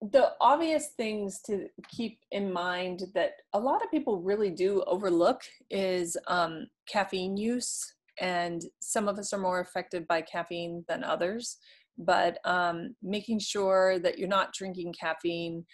the 0.00 0.32
obvious 0.40 0.88
things 0.96 1.40
to 1.46 1.68
keep 1.88 2.20
in 2.30 2.52
mind 2.52 3.04
that 3.14 3.32
a 3.52 3.58
lot 3.58 3.82
of 3.82 3.90
people 3.90 4.20
really 4.20 4.50
do 4.50 4.82
overlook 4.86 5.42
is 5.70 6.16
um, 6.26 6.66
caffeine 6.88 7.36
use. 7.36 7.94
And 8.20 8.62
some 8.80 9.08
of 9.08 9.18
us 9.18 9.32
are 9.32 9.38
more 9.38 9.60
affected 9.60 10.06
by 10.06 10.22
caffeine 10.22 10.84
than 10.88 11.04
others 11.04 11.58
but 11.98 12.38
um, 12.44 12.94
making 13.02 13.40
sure 13.40 13.98
that 13.98 14.18
you're 14.18 14.28
not 14.28 14.52
drinking 14.52 14.94
caffeine 14.98 15.64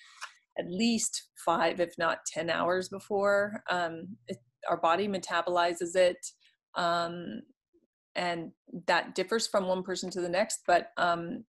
at 0.59 0.71
least 0.71 1.29
five, 1.45 1.81
if 1.81 1.95
not 1.99 2.19
10 2.27 2.51
hours 2.51 2.89
before. 2.89 3.63
Um, 3.71 4.17
it, 4.29 4.39
our 4.69 4.77
body 4.77 5.09
metabolizes 5.09 5.97
it. 5.97 6.19
Um, 6.75 7.43
and 8.15 8.53
that 8.87 9.15
differs 9.15 9.47
from 9.47 9.67
one 9.67 9.83
person 9.83 10.11
to 10.11 10.21
the 10.21 10.29
next, 10.29 10.61
but 10.67 10.89
um, 10.99 11.45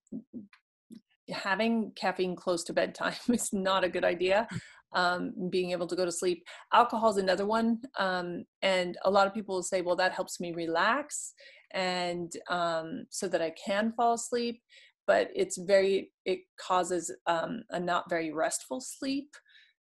having 1.29 1.91
caffeine 1.95 2.35
close 2.35 2.63
to 2.65 2.73
bedtime 2.73 3.13
is 3.29 3.49
not 3.51 3.83
a 3.83 3.89
good 3.89 4.05
idea. 4.05 4.47
Um, 4.93 5.33
being 5.49 5.71
able 5.71 5.87
to 5.87 5.95
go 5.95 6.05
to 6.05 6.11
sleep. 6.11 6.43
Alcohol 6.71 7.09
is 7.09 7.17
another 7.17 7.47
one. 7.47 7.79
Um, 7.97 8.45
and 8.61 8.95
a 9.03 9.09
lot 9.09 9.25
of 9.25 9.33
people 9.33 9.55
will 9.55 9.63
say, 9.63 9.81
well, 9.81 9.95
that 9.95 10.11
helps 10.11 10.39
me 10.39 10.51
relax 10.53 11.33
and 11.73 12.31
um, 12.49 13.05
so 13.09 13.27
that 13.27 13.41
I 13.41 13.51
can 13.51 13.93
fall 13.93 14.13
asleep. 14.13 14.61
But 15.05 15.29
it's 15.35 15.57
very, 15.57 16.11
it 16.25 16.39
causes 16.59 17.13
um, 17.27 17.63
a 17.71 17.79
not 17.79 18.09
very 18.09 18.31
restful 18.31 18.79
sleep. 18.79 19.29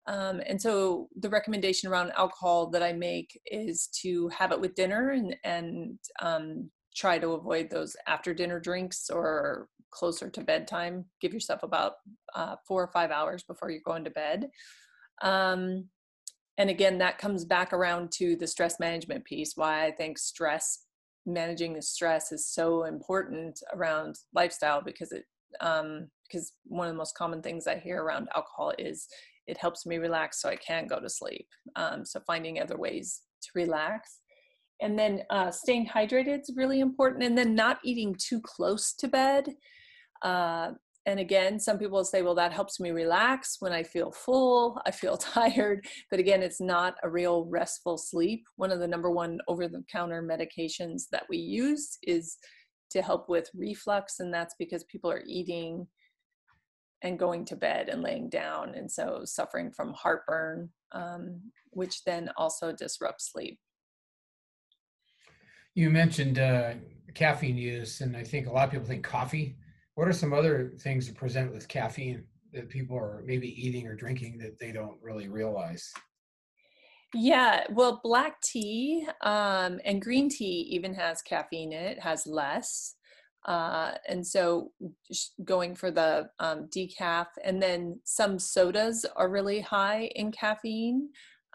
Um, 0.06 0.40
and 0.46 0.60
so 0.60 1.08
the 1.20 1.28
recommendation 1.28 1.90
around 1.90 2.12
alcohol 2.16 2.70
that 2.70 2.82
I 2.82 2.92
make 2.92 3.38
is 3.46 3.88
to 4.02 4.28
have 4.28 4.52
it 4.52 4.60
with 4.60 4.74
dinner 4.74 5.10
and, 5.10 5.36
and 5.44 5.98
um, 6.22 6.70
try 6.96 7.18
to 7.18 7.32
avoid 7.32 7.68
those 7.68 7.96
after 8.06 8.32
dinner 8.32 8.60
drinks 8.60 9.10
or 9.10 9.68
closer 9.90 10.30
to 10.30 10.40
bedtime. 10.40 11.04
Give 11.20 11.34
yourself 11.34 11.62
about 11.62 11.94
uh, 12.34 12.56
four 12.66 12.82
or 12.82 12.90
five 12.92 13.10
hours 13.10 13.42
before 13.42 13.70
you're 13.70 13.80
going 13.84 14.04
to 14.04 14.10
bed. 14.10 14.48
Um, 15.20 15.88
and 16.58 16.70
again, 16.70 16.98
that 16.98 17.18
comes 17.18 17.44
back 17.44 17.72
around 17.72 18.10
to 18.12 18.36
the 18.36 18.46
stress 18.46 18.80
management 18.80 19.24
piece, 19.24 19.52
why 19.56 19.86
I 19.86 19.92
think 19.92 20.18
stress 20.18 20.86
managing 21.28 21.74
the 21.74 21.82
stress 21.82 22.32
is 22.32 22.48
so 22.48 22.84
important 22.84 23.60
around 23.74 24.16
lifestyle 24.34 24.82
because 24.82 25.12
it 25.12 25.24
um, 25.60 26.08
because 26.26 26.52
one 26.64 26.86
of 26.86 26.92
the 26.92 26.98
most 26.98 27.16
common 27.16 27.40
things 27.40 27.66
I 27.66 27.76
hear 27.76 28.02
around 28.02 28.28
alcohol 28.34 28.72
is 28.78 29.06
it 29.46 29.56
helps 29.56 29.86
me 29.86 29.96
relax 29.96 30.42
so 30.42 30.48
I 30.48 30.56
can 30.56 30.86
go 30.86 31.00
to 31.00 31.08
sleep. 31.08 31.48
Um, 31.74 32.04
so 32.04 32.20
finding 32.26 32.60
other 32.60 32.76
ways 32.76 33.22
to 33.42 33.48
relax. 33.54 34.20
And 34.80 34.98
then 34.98 35.22
uh, 35.30 35.50
staying 35.50 35.86
hydrated 35.86 36.42
is 36.42 36.52
really 36.54 36.80
important. 36.80 37.24
And 37.24 37.36
then 37.36 37.54
not 37.54 37.78
eating 37.82 38.14
too 38.18 38.40
close 38.42 38.92
to 38.94 39.08
bed. 39.08 39.48
Uh, 40.22 40.72
and 41.08 41.18
again 41.18 41.58
some 41.58 41.78
people 41.78 42.04
say 42.04 42.20
well 42.20 42.34
that 42.34 42.52
helps 42.52 42.78
me 42.78 42.90
relax 42.90 43.56
when 43.60 43.72
i 43.72 43.82
feel 43.82 44.12
full 44.12 44.78
i 44.86 44.90
feel 44.90 45.16
tired. 45.34 45.84
But 46.10 46.20
again 46.20 46.42
it's 46.42 46.60
not 46.60 46.96
a 47.02 47.08
real 47.08 47.46
restful 47.46 47.96
sleep. 47.96 48.44
One 48.56 48.70
of 48.70 48.78
the 48.78 48.86
number 48.86 49.10
one 49.10 49.38
over 49.48 49.66
the 49.66 49.82
counter 49.90 50.22
medications 50.22 51.04
that 51.10 51.24
we 51.30 51.38
use 51.38 51.98
is 52.02 52.36
to 52.90 53.02
help 53.02 53.28
with 53.28 53.50
reflux 53.54 54.20
and 54.20 54.32
that's 54.32 54.54
because 54.58 54.84
people 54.84 55.10
are 55.10 55.22
eating 55.26 55.86
and 57.02 57.18
going 57.18 57.44
to 57.46 57.56
bed 57.56 57.88
and 57.88 58.02
laying 58.02 58.28
down 58.28 58.74
and 58.74 58.90
so 58.90 59.22
suffering 59.24 59.70
from 59.70 59.94
heartburn 59.94 60.68
um, 60.92 61.40
which 61.70 62.04
then 62.04 62.30
also 62.36 62.72
disrupts 62.72 63.30
sleep. 63.32 63.58
You 65.74 65.90
mentioned 65.90 66.38
uh, 66.38 66.74
caffeine 67.14 67.56
use 67.56 68.02
and 68.02 68.14
i 68.16 68.22
think 68.22 68.46
a 68.46 68.52
lot 68.52 68.66
of 68.66 68.72
people 68.72 68.86
think 68.86 69.02
coffee 69.02 69.56
what 69.98 70.06
are 70.06 70.12
some 70.12 70.32
other 70.32 70.70
things 70.78 71.08
that 71.08 71.16
present 71.16 71.52
with 71.52 71.66
caffeine 71.66 72.22
that 72.52 72.68
people 72.68 72.96
are 72.96 73.20
maybe 73.26 73.48
eating 73.60 73.84
or 73.88 73.96
drinking 73.96 74.38
that 74.38 74.56
they 74.60 74.70
don't 74.70 74.96
really 75.02 75.26
realize? 75.26 75.90
Yeah, 77.12 77.64
well, 77.70 78.00
black 78.04 78.40
tea 78.40 79.04
um, 79.22 79.80
and 79.84 80.00
green 80.00 80.28
tea 80.28 80.68
even 80.70 80.94
has 80.94 81.20
caffeine 81.20 81.72
in 81.72 81.82
it, 81.82 82.00
has 82.00 82.28
less. 82.28 82.94
Uh, 83.44 83.94
and 84.08 84.24
so 84.24 84.70
going 85.42 85.74
for 85.74 85.90
the 85.90 86.30
um, 86.38 86.68
decaf, 86.72 87.26
and 87.42 87.60
then 87.60 87.98
some 88.04 88.38
sodas 88.38 89.04
are 89.16 89.28
really 89.28 89.60
high 89.60 90.12
in 90.14 90.30
caffeine 90.30 91.08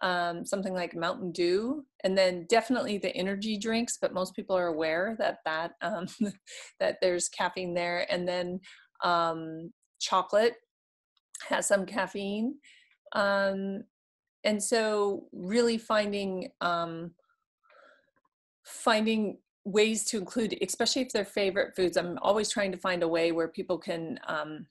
um, 0.04 0.46
something 0.46 0.74
like 0.74 0.94
Mountain 0.94 1.32
Dew, 1.32 1.86
and 2.04 2.16
then 2.16 2.46
definitely 2.50 2.98
the 2.98 3.16
energy 3.16 3.58
drinks. 3.58 3.98
But 4.00 4.14
most 4.14 4.36
people 4.36 4.56
are 4.56 4.68
aware 4.68 5.16
that 5.18 5.40
that 5.46 5.72
um, 5.82 6.08
that 6.80 6.98
there's 7.02 7.30
caffeine 7.30 7.74
there, 7.74 8.06
and 8.12 8.28
then 8.28 8.60
um, 9.04 9.72
chocolate 10.00 10.56
has 11.48 11.68
some 11.68 11.86
caffeine, 11.86 12.56
um, 13.14 13.84
and 14.44 14.62
so 14.62 15.28
really 15.32 15.78
finding 15.78 16.50
um, 16.60 17.12
finding 18.66 19.38
ways 19.64 20.04
to 20.04 20.18
include, 20.18 20.58
especially 20.62 21.02
if 21.02 21.14
they're 21.14 21.24
favorite 21.24 21.78
foods. 21.78 21.96
I'm 21.96 22.20
always 22.22 22.50
trying 22.50 22.74
to 22.74 22.78
find 22.78 23.04
a 23.04 23.08
way 23.08 23.32
where 23.32 23.48
people 23.48 23.78
can 23.78 24.20
um, 24.28 24.68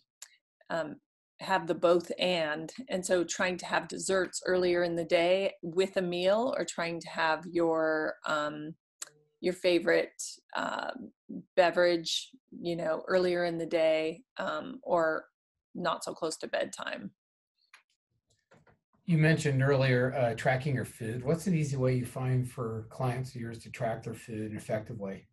have 1.43 1.67
the 1.67 1.75
both 1.75 2.11
and 2.19 2.73
and 2.89 3.05
so 3.05 3.25
trying 3.25 3.57
to 3.57 3.67
have 3.67 3.89
desserts 3.89 4.43
earlier 4.47 4.83
in 4.83 4.97
the 4.97 5.05
day 5.05 5.53
with 5.63 5.97
a 5.97 6.03
meal 6.03 6.55
or 6.57 6.65
trying 6.65 7.01
to 7.01 7.09
have 7.09 7.45
your 7.51 8.15
um, 8.27 8.75
your 9.41 9.55
favorite 9.55 10.23
uh, 10.57 10.91
beverage 11.57 12.31
you 12.51 12.77
know 12.77 13.03
earlier 13.09 13.45
in 13.45 13.59
the 13.59 13.67
day 13.67 14.23
um, 14.39 14.81
or 14.83 15.25
not 15.75 16.05
so 16.05 16.13
close 16.13 16.37
to 16.37 16.47
bedtime. 16.47 17.11
You 19.05 19.19
mentioned 19.19 19.63
earlier 19.63 20.15
uh, 20.15 20.35
tracking 20.35 20.77
your 20.77 20.85
food. 20.85 21.25
What's 21.25 21.47
an 21.47 21.55
easy 21.55 21.77
way 21.77 21.97
you 21.97 22.07
find 22.07 22.49
for 22.49 22.87
clients 22.89 23.35
of 23.35 23.41
yours 23.41 23.59
to 23.65 23.71
track 23.71 24.05
their 24.05 24.15
food 24.15 24.41
in 24.41 24.53
an 24.53 24.57
effective 24.57 25.01
way 25.01 25.27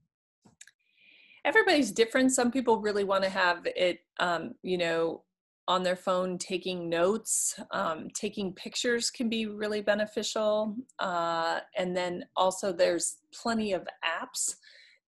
everybody's 1.46 1.92
different. 1.92 2.32
Some 2.32 2.52
people 2.52 2.80
really 2.80 3.04
want 3.04 3.24
to 3.24 3.30
have 3.30 3.66
it 3.66 4.00
um, 4.20 4.54
you 4.62 4.78
know 4.78 5.24
on 5.70 5.84
their 5.84 5.96
phone 5.96 6.40
taking 6.40 6.90
notes. 6.90 7.58
Um, 7.70 8.08
taking 8.16 8.54
pictures 8.54 9.12
can 9.12 9.30
be 9.30 9.46
really 9.46 9.82
beneficial. 9.82 10.76
Uh, 10.98 11.60
and 11.78 11.96
then 11.96 12.26
also, 12.36 12.74
there's 12.74 13.18
plenty 13.32 13.74
of 13.74 13.88
apps 14.04 14.56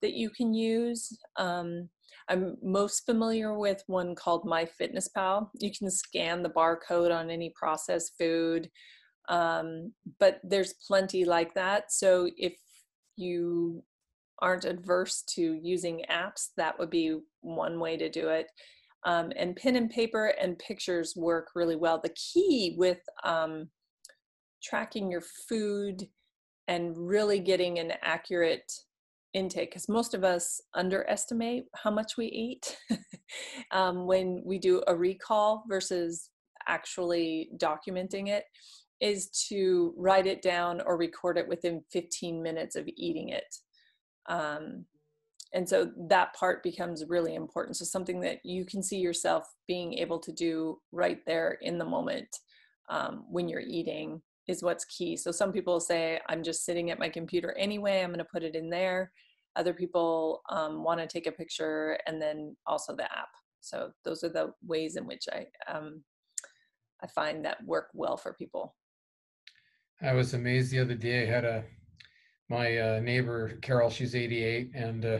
that 0.03 0.13
you 0.13 0.29
can 0.29 0.53
use. 0.53 1.17
Um, 1.37 1.89
I'm 2.29 2.57
most 2.61 3.07
familiar 3.07 3.57
with 3.57 3.83
one 3.87 4.13
called 4.13 4.45
MyFitnessPal. 4.45 5.49
You 5.59 5.71
can 5.77 5.89
scan 5.89 6.43
the 6.43 6.49
barcode 6.49 7.13
on 7.13 7.31
any 7.31 7.51
processed 7.55 8.13
food, 8.19 8.69
um, 9.29 9.91
but 10.19 10.39
there's 10.43 10.75
plenty 10.87 11.25
like 11.25 11.55
that. 11.55 11.91
So 11.91 12.29
if 12.37 12.53
you 13.15 13.83
aren't 14.39 14.65
adverse 14.65 15.23
to 15.35 15.59
using 15.63 16.03
apps, 16.09 16.49
that 16.57 16.77
would 16.77 16.91
be 16.91 17.17
one 17.41 17.79
way 17.79 17.97
to 17.97 18.09
do 18.09 18.29
it. 18.29 18.47
Um, 19.03 19.31
and 19.35 19.55
pen 19.55 19.75
and 19.75 19.89
paper 19.89 20.27
and 20.39 20.59
pictures 20.59 21.15
work 21.15 21.49
really 21.55 21.75
well. 21.75 21.99
The 22.01 22.13
key 22.15 22.75
with 22.77 22.99
um, 23.23 23.69
tracking 24.63 25.09
your 25.09 25.23
food 25.49 26.07
and 26.67 26.95
really 26.95 27.39
getting 27.39 27.79
an 27.79 27.93
accurate 28.03 28.71
intake 29.33 29.71
because 29.71 29.89
most 29.89 30.13
of 30.13 30.23
us 30.23 30.61
underestimate 30.73 31.65
how 31.75 31.91
much 31.91 32.17
we 32.17 32.25
eat 32.27 32.77
um, 33.71 34.05
when 34.05 34.41
we 34.45 34.59
do 34.59 34.83
a 34.87 34.95
recall 34.95 35.63
versus 35.69 36.29
actually 36.67 37.49
documenting 37.57 38.27
it 38.27 38.43
is 38.99 39.29
to 39.49 39.93
write 39.97 40.27
it 40.27 40.41
down 40.41 40.81
or 40.85 40.97
record 40.97 41.37
it 41.37 41.47
within 41.47 41.81
15 41.91 42.41
minutes 42.41 42.75
of 42.75 42.87
eating 42.95 43.29
it 43.29 43.55
um, 44.29 44.85
and 45.53 45.67
so 45.67 45.91
that 46.07 46.33
part 46.33 46.63
becomes 46.63 47.03
really 47.07 47.35
important. 47.35 47.75
So 47.75 47.85
something 47.85 48.21
that 48.21 48.39
you 48.45 48.65
can 48.65 48.81
see 48.81 48.97
yourself 48.97 49.53
being 49.67 49.93
able 49.95 50.19
to 50.19 50.31
do 50.31 50.79
right 50.91 51.19
there 51.25 51.57
in 51.61 51.77
the 51.77 51.85
moment 51.85 52.27
um, 52.89 53.25
when 53.29 53.49
you're 53.49 53.59
eating 53.59 54.21
is 54.47 54.63
what's 54.63 54.85
key. 54.85 55.17
So 55.17 55.31
some 55.31 55.51
people 55.51 55.79
say 55.79 56.19
i'm 56.27 56.43
just 56.43 56.65
sitting 56.65 56.89
at 56.89 56.99
my 56.99 57.09
computer 57.09 57.55
anyway 57.57 58.01
i'm 58.01 58.09
going 58.09 58.19
to 58.19 58.25
put 58.25 58.43
it 58.43 58.55
in 58.55 58.69
there. 58.69 59.11
Other 59.57 59.73
people 59.73 60.41
um, 60.49 60.83
want 60.83 61.01
to 61.01 61.07
take 61.07 61.27
a 61.27 61.31
picture 61.31 61.99
and 62.07 62.21
then 62.21 62.55
also 62.65 62.95
the 62.95 63.03
app. 63.03 63.27
So 63.59 63.91
those 64.05 64.23
are 64.23 64.29
the 64.29 64.53
ways 64.65 64.95
in 64.95 65.05
which 65.05 65.25
i 65.31 65.45
um, 65.71 66.01
i 67.03 67.07
find 67.07 67.43
that 67.45 67.63
work 67.65 67.89
well 67.93 68.17
for 68.17 68.33
people. 68.33 68.75
I 70.01 70.13
was 70.13 70.33
amazed 70.33 70.71
the 70.71 70.79
other 70.79 70.95
day 70.95 71.23
i 71.23 71.25
had 71.25 71.45
a 71.45 71.63
my 72.49 72.77
uh, 72.77 72.99
neighbor 72.99 73.57
carol 73.61 73.89
she's 73.89 74.15
88 74.15 74.71
and 74.73 75.05
uh, 75.05 75.19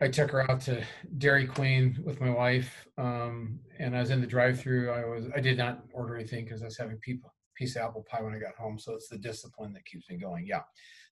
I 0.00 0.08
took 0.08 0.30
her 0.30 0.48
out 0.48 0.60
to 0.62 0.84
Dairy 1.18 1.46
Queen 1.46 1.98
with 2.04 2.20
my 2.20 2.30
wife, 2.30 2.86
um, 2.98 3.58
and 3.78 3.96
I 3.96 4.00
was 4.00 4.10
in 4.10 4.20
the 4.20 4.26
drive-through. 4.26 4.90
I 4.90 5.04
was 5.04 5.26
I 5.34 5.40
did 5.40 5.58
not 5.58 5.84
order 5.92 6.16
anything 6.16 6.44
because 6.44 6.62
I 6.62 6.66
was 6.66 6.78
having 6.78 6.98
people 6.98 7.34
piece 7.56 7.74
of 7.74 7.82
apple 7.82 8.06
pie 8.08 8.22
when 8.22 8.34
I 8.34 8.38
got 8.38 8.54
home. 8.54 8.78
So 8.78 8.94
it's 8.94 9.08
the 9.08 9.18
discipline 9.18 9.72
that 9.72 9.84
keeps 9.84 10.08
me 10.08 10.16
going. 10.16 10.46
Yeah, 10.46 10.62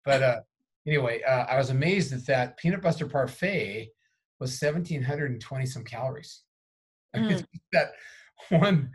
but 0.04 0.22
uh, 0.22 0.40
anyway, 0.86 1.22
uh, 1.22 1.46
I 1.48 1.56
was 1.56 1.70
amazed 1.70 2.12
that 2.12 2.26
that 2.26 2.58
peanut 2.58 2.82
butter 2.82 3.06
parfait 3.06 3.90
was 4.38 4.58
seventeen 4.58 5.02
hundred 5.02 5.30
and 5.30 5.40
twenty 5.40 5.66
some 5.66 5.84
calories. 5.84 6.42
Mm. 7.16 7.44
that 7.72 7.92
one 8.50 8.90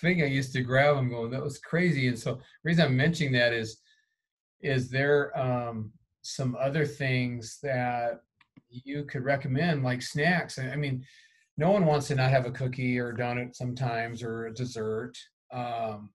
thing 0.00 0.22
I 0.22 0.26
used 0.26 0.54
to 0.54 0.62
grab. 0.62 0.96
I'm 0.96 1.10
going 1.10 1.30
that 1.30 1.42
was 1.42 1.58
crazy. 1.58 2.08
And 2.08 2.18
so 2.18 2.36
the 2.36 2.40
reason 2.64 2.86
I'm 2.86 2.96
mentioning 2.96 3.32
that 3.34 3.52
is 3.52 3.78
is 4.62 4.88
there 4.88 5.38
um, 5.38 5.92
some 6.22 6.56
other 6.58 6.86
things 6.86 7.58
that 7.62 8.20
you 8.70 9.04
could 9.04 9.24
recommend 9.24 9.82
like 9.82 10.02
snacks. 10.02 10.58
I 10.58 10.76
mean, 10.76 11.04
no 11.56 11.70
one 11.70 11.86
wants 11.86 12.08
to 12.08 12.14
not 12.14 12.30
have 12.30 12.46
a 12.46 12.50
cookie 12.50 12.98
or 12.98 13.14
donut 13.14 13.54
sometimes 13.54 14.22
or 14.22 14.46
a 14.46 14.54
dessert. 14.54 15.12
Um, 15.52 16.10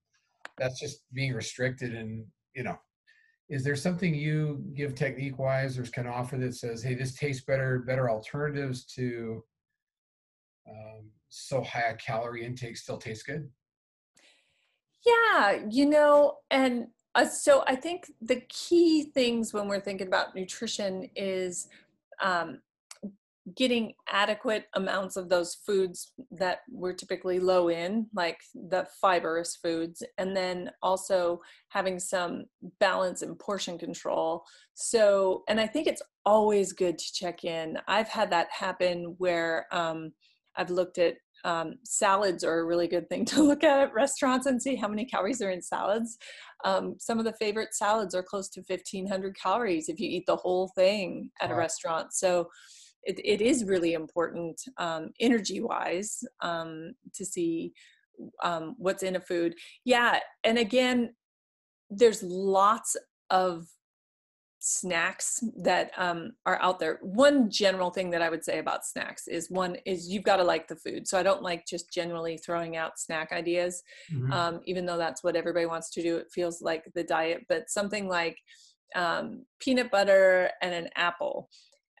that's 0.58 0.80
just 0.80 1.02
being 1.12 1.32
restricted 1.32 1.94
and 1.94 2.24
you 2.54 2.62
know 2.62 2.78
is 3.48 3.64
there 3.64 3.76
something 3.76 4.14
you 4.14 4.64
give 4.74 4.94
technique 4.94 5.38
wise 5.38 5.78
or 5.78 5.82
can 5.84 6.06
offer 6.06 6.36
that 6.36 6.54
says 6.54 6.82
hey 6.82 6.94
this 6.94 7.14
tastes 7.14 7.44
better 7.44 7.80
better 7.80 8.10
alternatives 8.10 8.84
to 8.84 9.42
um, 10.68 11.10
so 11.28 11.62
high 11.62 11.90
a 11.90 11.96
calorie 11.96 12.44
intake 12.44 12.76
still 12.76 12.98
tastes 12.98 13.22
good 13.22 13.48
yeah 15.04 15.58
you 15.68 15.86
know 15.86 16.36
and 16.50 16.86
uh, 17.14 17.24
so 17.24 17.64
i 17.66 17.74
think 17.74 18.12
the 18.20 18.42
key 18.48 19.10
things 19.14 19.52
when 19.52 19.68
we're 19.68 19.80
thinking 19.80 20.06
about 20.06 20.34
nutrition 20.34 21.08
is 21.16 21.68
um, 22.20 22.60
getting 23.56 23.92
adequate 24.08 24.66
amounts 24.74 25.16
of 25.16 25.28
those 25.28 25.56
foods 25.66 26.12
that 26.30 26.60
we're 26.70 26.92
typically 26.92 27.40
low 27.40 27.68
in, 27.68 28.06
like 28.14 28.38
the 28.54 28.86
fibrous 29.00 29.56
foods, 29.56 30.02
and 30.18 30.36
then 30.36 30.70
also 30.80 31.40
having 31.68 31.98
some 31.98 32.44
balance 32.78 33.22
and 33.22 33.38
portion 33.38 33.78
control. 33.78 34.44
So, 34.74 35.42
and 35.48 35.60
I 35.60 35.66
think 35.66 35.86
it's 35.86 36.02
always 36.24 36.72
good 36.72 36.98
to 36.98 37.12
check 37.12 37.44
in. 37.44 37.78
I've 37.88 38.08
had 38.08 38.30
that 38.30 38.48
happen 38.50 39.16
where 39.18 39.66
um, 39.72 40.12
I've 40.56 40.70
looked 40.70 40.98
at 40.98 41.16
um, 41.44 41.74
salads 41.84 42.44
are 42.44 42.60
a 42.60 42.64
really 42.64 42.88
good 42.88 43.08
thing 43.08 43.24
to 43.26 43.42
look 43.42 43.64
at 43.64 43.80
at 43.80 43.94
restaurants 43.94 44.46
and 44.46 44.60
see 44.60 44.76
how 44.76 44.88
many 44.88 45.04
calories 45.04 45.42
are 45.42 45.50
in 45.50 45.62
salads. 45.62 46.18
Um, 46.64 46.96
some 46.98 47.18
of 47.18 47.24
the 47.24 47.32
favorite 47.34 47.74
salads 47.74 48.14
are 48.14 48.22
close 48.22 48.48
to 48.50 48.60
1500 48.60 49.36
calories 49.36 49.88
if 49.88 49.98
you 49.98 50.08
eat 50.08 50.24
the 50.26 50.36
whole 50.36 50.68
thing 50.74 51.30
at 51.40 51.50
wow. 51.50 51.56
a 51.56 51.58
restaurant. 51.58 52.12
So 52.12 52.48
it, 53.04 53.20
it 53.24 53.40
is 53.40 53.64
really 53.64 53.94
important 53.94 54.60
um, 54.78 55.10
energy 55.20 55.60
wise 55.60 56.20
um, 56.40 56.92
to 57.14 57.24
see 57.24 57.72
um, 58.42 58.74
what's 58.78 59.02
in 59.02 59.16
a 59.16 59.20
food. 59.20 59.54
Yeah. 59.84 60.20
And 60.44 60.58
again, 60.58 61.14
there's 61.90 62.22
lots 62.22 62.96
of 63.30 63.66
snacks 64.64 65.42
that 65.56 65.90
um, 65.96 66.30
are 66.46 66.60
out 66.62 66.78
there. 66.78 67.00
One 67.02 67.50
general 67.50 67.90
thing 67.90 68.10
that 68.10 68.22
I 68.22 68.30
would 68.30 68.44
say 68.44 68.60
about 68.60 68.86
snacks 68.86 69.26
is 69.26 69.50
one 69.50 69.76
is 69.84 70.08
you've 70.08 70.22
got 70.22 70.36
to 70.36 70.44
like 70.44 70.68
the 70.68 70.76
food. 70.76 71.08
So 71.08 71.18
I 71.18 71.24
don't 71.24 71.42
like 71.42 71.66
just 71.66 71.92
generally 71.92 72.38
throwing 72.38 72.76
out 72.76 72.96
snack 72.96 73.32
ideas, 73.32 73.82
mm-hmm. 74.12 74.32
um, 74.32 74.60
even 74.64 74.86
though 74.86 74.98
that's 74.98 75.24
what 75.24 75.34
everybody 75.34 75.66
wants 75.66 75.90
to 75.90 76.02
do. 76.02 76.16
It 76.16 76.28
feels 76.32 76.62
like 76.62 76.84
the 76.94 77.02
diet, 77.02 77.40
but 77.48 77.70
something 77.70 78.06
like 78.06 78.38
um, 78.94 79.44
peanut 79.58 79.90
butter 79.90 80.50
and 80.62 80.72
an 80.72 80.88
apple. 80.94 81.48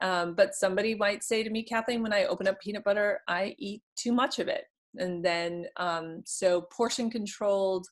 Um, 0.00 0.34
but 0.34 0.54
somebody 0.54 0.94
might 0.94 1.24
say 1.24 1.42
to 1.42 1.50
me, 1.50 1.64
Kathleen, 1.64 2.00
when 2.00 2.12
I 2.12 2.26
open 2.26 2.46
up 2.46 2.60
peanut 2.60 2.84
butter, 2.84 3.22
I 3.26 3.56
eat 3.58 3.82
too 3.96 4.12
much 4.12 4.38
of 4.38 4.46
it. 4.46 4.64
And 4.98 5.24
then, 5.24 5.66
um, 5.78 6.22
so 6.26 6.60
portion 6.60 7.10
controlled 7.10 7.88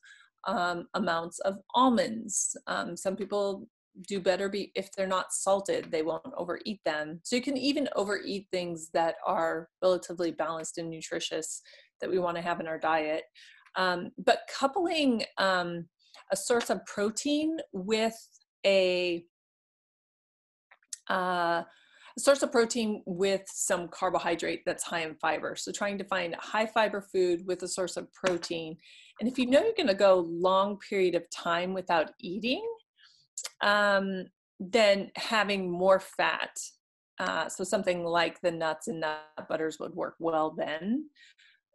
um, 0.46 0.86
amounts 0.94 1.40
of 1.40 1.56
almonds. 1.74 2.56
Um, 2.68 2.96
some 2.96 3.16
people 3.16 3.66
do 4.08 4.20
better 4.20 4.48
be 4.48 4.70
if 4.74 4.90
they're 4.92 5.06
not 5.06 5.32
salted 5.32 5.90
they 5.90 6.02
won't 6.02 6.22
overeat 6.36 6.80
them 6.84 7.20
so 7.22 7.36
you 7.36 7.42
can 7.42 7.56
even 7.56 7.88
overeat 7.96 8.46
things 8.50 8.90
that 8.92 9.16
are 9.26 9.68
relatively 9.82 10.30
balanced 10.30 10.78
and 10.78 10.88
nutritious 10.88 11.60
that 12.00 12.10
we 12.10 12.18
want 12.18 12.36
to 12.36 12.42
have 12.42 12.60
in 12.60 12.66
our 12.66 12.78
diet 12.78 13.24
um, 13.76 14.10
but 14.18 14.40
coupling 14.58 15.24
um, 15.38 15.86
a 16.32 16.36
source 16.36 16.70
of 16.70 16.84
protein 16.86 17.58
with 17.72 18.16
a 18.66 19.24
uh, 21.08 21.62
a 22.16 22.20
source 22.20 22.42
of 22.42 22.52
protein 22.52 23.02
with 23.06 23.42
some 23.46 23.88
carbohydrate 23.88 24.62
that's 24.66 24.84
high 24.84 25.02
in 25.02 25.14
fiber. 25.14 25.54
So 25.56 25.72
trying 25.72 25.98
to 25.98 26.04
find 26.04 26.34
high 26.36 26.66
fiber 26.66 27.00
food 27.00 27.46
with 27.46 27.62
a 27.62 27.68
source 27.68 27.96
of 27.96 28.12
protein. 28.12 28.76
And 29.20 29.28
if 29.28 29.38
you 29.38 29.46
know 29.46 29.62
you're 29.62 29.74
going 29.76 29.86
to 29.86 29.94
go 29.94 30.26
long 30.28 30.78
period 30.78 31.14
of 31.14 31.28
time 31.30 31.72
without 31.72 32.10
eating, 32.20 32.66
um, 33.60 34.24
then 34.58 35.10
having 35.16 35.70
more 35.70 36.00
fat. 36.00 36.56
Uh, 37.18 37.48
so 37.48 37.64
something 37.64 38.04
like 38.04 38.40
the 38.40 38.50
nuts 38.50 38.88
and 38.88 39.00
nut 39.00 39.20
butters 39.48 39.78
would 39.78 39.94
work 39.94 40.14
well 40.18 40.54
then. 40.56 41.08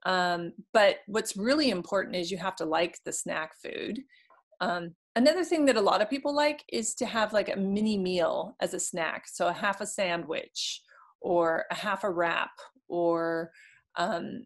Um, 0.05 0.53
but 0.73 0.97
what's 1.07 1.35
really 1.35 1.69
important 1.69 2.15
is 2.15 2.31
you 2.31 2.37
have 2.37 2.55
to 2.57 2.65
like 2.65 2.97
the 3.05 3.11
snack 3.11 3.53
food. 3.63 3.99
Um, 4.61 4.95
another 5.15 5.43
thing 5.43 5.65
that 5.65 5.77
a 5.77 5.81
lot 5.81 6.01
of 6.01 6.09
people 6.09 6.33
like 6.33 6.63
is 6.71 6.93
to 6.95 7.05
have 7.05 7.33
like 7.33 7.49
a 7.49 7.59
mini 7.59 7.97
meal 7.97 8.55
as 8.61 8.73
a 8.73 8.79
snack. 8.79 9.25
So 9.27 9.47
a 9.47 9.53
half 9.53 9.81
a 9.81 9.87
sandwich 9.87 10.81
or 11.21 11.65
a 11.71 11.75
half 11.75 12.03
a 12.03 12.09
wrap 12.09 12.51
or 12.87 13.51
um, 13.97 14.45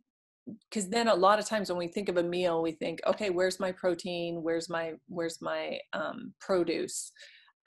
because 0.70 0.90
then 0.90 1.08
a 1.08 1.16
lot 1.16 1.40
of 1.40 1.46
times 1.46 1.70
when 1.70 1.78
we 1.78 1.88
think 1.88 2.10
of 2.10 2.18
a 2.18 2.24
meal 2.24 2.62
we 2.62 2.72
think 2.72 3.00
okay 3.06 3.30
where's 3.30 3.60
my 3.60 3.72
protein? 3.72 4.42
Where's 4.42 4.70
my 4.70 4.94
where's 5.08 5.42
my 5.42 5.80
um, 5.94 6.34
produce 6.40 7.12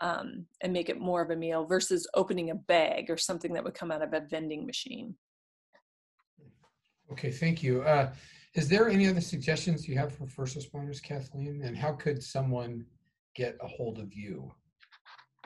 um, 0.01 0.47
and 0.61 0.73
make 0.73 0.89
it 0.89 1.01
more 1.01 1.23
of 1.23 1.31
a 1.31 1.37
meal 1.37 1.65
versus 1.65 2.07
opening 2.15 2.51
a 2.51 2.55
bag 2.55 3.11
or 3.11 3.17
something 3.17 3.53
that 3.53 3.63
would 3.63 3.75
come 3.75 3.93
out 3.93 4.03
of 4.03 4.13
a 4.13 4.21
vending 4.21 4.67
machine. 4.67 5.15
Okay 7.11 7.31
thank 7.31 7.63
you. 7.63 7.83
Uh, 7.83 8.13
is 8.55 8.69
there 8.69 8.89
any 8.89 9.09
other 9.09 9.21
suggestions 9.21 9.89
you 9.89 9.97
have 9.97 10.15
for 10.15 10.27
first 10.27 10.59
responders 10.59 11.03
kathleen? 11.03 11.63
And 11.65 11.77
how 11.77 11.93
could 11.93 12.23
someone 12.23 12.85
get 13.35 13.57
a 13.63 13.67
hold 13.67 13.99
of 13.99 14.13
you? 14.13 14.53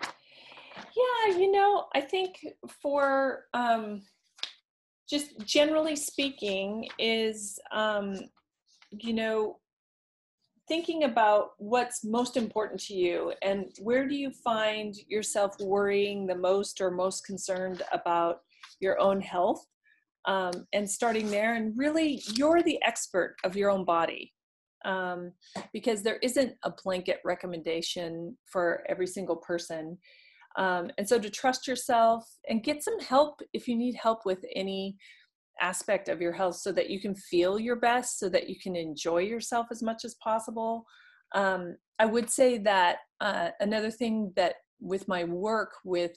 Yeah 0.00 1.36
you 1.36 1.50
know 1.50 1.86
i 1.94 2.00
think 2.00 2.44
for 2.82 3.44
um, 3.54 4.02
just 5.08 5.38
generally 5.44 5.96
speaking 5.96 6.88
is 6.98 7.58
um, 7.72 8.16
you 8.90 9.12
know 9.12 9.58
thinking 10.68 11.04
about 11.04 11.50
what's 11.58 12.04
most 12.04 12.36
important 12.36 12.80
to 12.80 12.94
you 12.94 13.32
and 13.42 13.66
where 13.80 14.08
do 14.08 14.16
you 14.16 14.30
find 14.30 14.96
yourself 15.08 15.54
worrying 15.60 16.26
the 16.26 16.34
most 16.34 16.80
or 16.80 16.90
most 16.90 17.24
concerned 17.24 17.82
about 17.92 18.40
your 18.80 19.00
own 19.00 19.20
health? 19.20 19.64
Um, 20.24 20.66
and 20.72 20.90
starting 20.90 21.30
there 21.30 21.54
and 21.54 21.78
really 21.78 22.20
you're 22.34 22.60
the 22.60 22.82
expert 22.82 23.36
of 23.44 23.54
your 23.54 23.70
own 23.70 23.84
body 23.84 24.32
um, 24.84 25.30
because 25.72 26.02
there 26.02 26.16
isn't 26.16 26.54
a 26.64 26.72
blanket 26.82 27.20
recommendation 27.24 28.36
for 28.44 28.84
every 28.88 29.06
single 29.06 29.36
person 29.36 29.98
um, 30.56 30.90
and 30.98 31.08
so 31.08 31.18
to 31.18 31.30
trust 31.30 31.68
yourself 31.68 32.24
and 32.48 32.64
get 32.64 32.82
some 32.82 32.98
help 33.00 33.40
if 33.52 33.68
you 33.68 33.76
need 33.76 33.94
help 33.94 34.24
with 34.24 34.44
any 34.54 34.96
aspect 35.60 36.08
of 36.08 36.20
your 36.20 36.32
health 36.32 36.56
so 36.56 36.72
that 36.72 36.90
you 36.90 37.00
can 37.00 37.14
feel 37.14 37.58
your 37.58 37.76
best, 37.76 38.18
so 38.18 38.28
that 38.28 38.48
you 38.48 38.56
can 38.62 38.76
enjoy 38.76 39.18
yourself 39.18 39.66
as 39.70 39.82
much 39.82 40.04
as 40.04 40.14
possible. 40.22 40.84
Um, 41.34 41.76
I 41.98 42.06
would 42.06 42.30
say 42.30 42.58
that 42.58 42.98
uh, 43.20 43.50
another 43.60 43.90
thing 43.90 44.32
that 44.36 44.56
with 44.80 45.08
my 45.08 45.24
work 45.24 45.72
with 45.84 46.12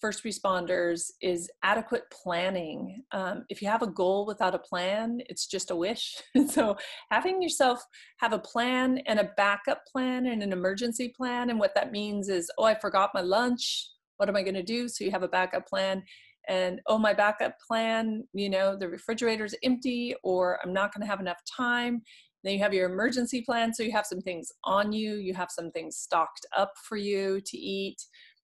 first 0.00 0.24
responders 0.24 1.10
is 1.20 1.50
adequate 1.62 2.04
planning. 2.10 3.02
Um, 3.12 3.44
if 3.48 3.60
you 3.60 3.68
have 3.68 3.82
a 3.82 3.86
goal 3.86 4.26
without 4.26 4.54
a 4.54 4.58
plan, 4.58 5.18
it's 5.28 5.46
just 5.46 5.70
a 5.70 5.76
wish. 5.76 6.16
so 6.48 6.76
having 7.10 7.42
yourself 7.42 7.82
have 8.18 8.32
a 8.32 8.38
plan 8.38 8.98
and 9.06 9.18
a 9.18 9.30
backup 9.36 9.82
plan 9.90 10.26
and 10.26 10.42
an 10.42 10.52
emergency 10.52 11.12
plan, 11.16 11.50
and 11.50 11.58
what 11.58 11.74
that 11.74 11.92
means 11.92 12.28
is, 12.28 12.50
oh, 12.58 12.64
I 12.64 12.78
forgot 12.78 13.10
my 13.14 13.20
lunch. 13.20 13.88
What 14.16 14.28
am 14.28 14.36
I 14.36 14.42
going 14.42 14.54
to 14.54 14.62
do? 14.62 14.88
So 14.88 15.04
you 15.04 15.10
have 15.10 15.22
a 15.22 15.28
backup 15.28 15.66
plan. 15.66 16.02
And 16.48 16.80
oh, 16.86 16.98
my 16.98 17.12
backup 17.12 17.56
plan, 17.66 18.24
you 18.32 18.48
know, 18.48 18.76
the 18.76 18.88
refrigerator's 18.88 19.54
empty, 19.62 20.14
or 20.24 20.58
I'm 20.64 20.72
not 20.72 20.94
going 20.94 21.02
to 21.02 21.10
have 21.10 21.20
enough 21.20 21.40
time. 21.56 22.02
Then 22.42 22.54
you 22.54 22.60
have 22.60 22.72
your 22.72 22.90
emergency 22.90 23.42
plan. 23.42 23.74
So 23.74 23.82
you 23.82 23.92
have 23.92 24.06
some 24.06 24.20
things 24.20 24.50
on 24.64 24.92
you, 24.92 25.16
you 25.16 25.34
have 25.34 25.50
some 25.50 25.70
things 25.70 25.96
stocked 25.96 26.46
up 26.56 26.72
for 26.88 26.96
you 26.96 27.40
to 27.44 27.58
eat 27.58 27.98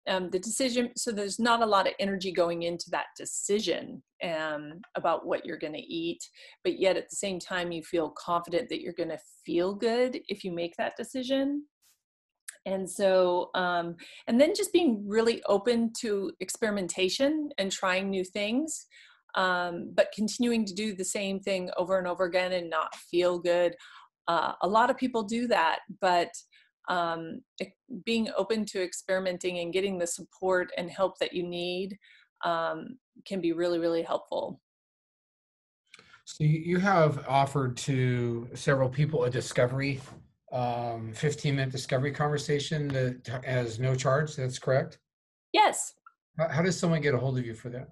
um, 0.09 0.29
the 0.29 0.39
decision 0.39 0.89
so 0.97 1.11
there's 1.11 1.39
not 1.39 1.61
a 1.61 1.65
lot 1.65 1.87
of 1.87 1.93
energy 1.99 2.31
going 2.31 2.63
into 2.63 2.89
that 2.89 3.07
decision 3.17 4.01
um, 4.23 4.81
about 4.95 5.25
what 5.25 5.45
you're 5.45 5.57
going 5.57 5.73
to 5.73 5.79
eat 5.79 6.21
but 6.63 6.79
yet 6.79 6.97
at 6.97 7.09
the 7.09 7.15
same 7.15 7.39
time 7.39 7.71
you 7.71 7.83
feel 7.83 8.09
confident 8.09 8.67
that 8.69 8.81
you're 8.81 8.93
going 8.93 9.09
to 9.09 9.19
feel 9.49 9.73
good 9.73 10.19
if 10.27 10.43
you 10.43 10.51
make 10.51 10.75
that 10.77 10.95
decision. 10.95 11.65
And 12.65 12.87
so 12.87 13.49
um, 13.55 13.95
and 14.27 14.39
then 14.39 14.53
just 14.53 14.73
being 14.73 15.03
really 15.07 15.41
open 15.47 15.91
to 16.01 16.31
experimentation 16.39 17.49
and 17.57 17.71
trying 17.71 18.09
new 18.09 18.23
things 18.23 18.85
um, 19.35 19.91
but 19.95 20.11
continuing 20.13 20.65
to 20.65 20.73
do 20.73 20.93
the 20.93 21.05
same 21.05 21.39
thing 21.39 21.69
over 21.77 21.97
and 21.97 22.07
over 22.07 22.25
again 22.25 22.51
and 22.51 22.69
not 22.69 22.93
feel 22.95 23.39
good. 23.39 23.75
Uh, 24.27 24.53
a 24.61 24.67
lot 24.67 24.91
of 24.91 24.97
people 24.97 25.23
do 25.23 25.47
that 25.47 25.79
but 25.99 26.29
um, 26.89 27.41
being 28.03 28.29
open 28.35 28.65
to 28.65 28.83
experimenting 28.83 29.59
and 29.59 29.71
getting 29.71 29.97
the 29.97 30.07
support 30.07 30.71
and 30.77 30.89
help 30.89 31.17
that 31.19 31.31
you 31.33 31.43
need 31.43 31.97
um, 32.43 32.97
can 33.25 33.39
be 33.39 33.53
really, 33.53 33.79
really 33.79 34.01
helpful. 34.01 34.59
So 36.25 36.43
you 36.43 36.79
have 36.79 37.25
offered 37.27 37.77
to 37.77 38.49
several 38.53 38.89
people 38.89 39.23
a 39.23 39.29
discovery, 39.29 40.01
um, 40.51 41.13
15 41.13 41.55
minute 41.55 41.71
discovery 41.71 42.11
conversation 42.11 42.89
that 42.89 43.41
has 43.43 43.79
no 43.79 43.95
charge. 43.95 44.35
That's 44.35 44.59
correct? 44.59 44.99
Yes. 45.53 45.93
How, 46.37 46.61
does 46.61 46.77
someone 46.77 46.99
get 47.01 47.15
a 47.15 47.17
hold 47.17 47.39
of 47.39 47.45
you 47.45 47.55
for 47.55 47.69
that? 47.69 47.87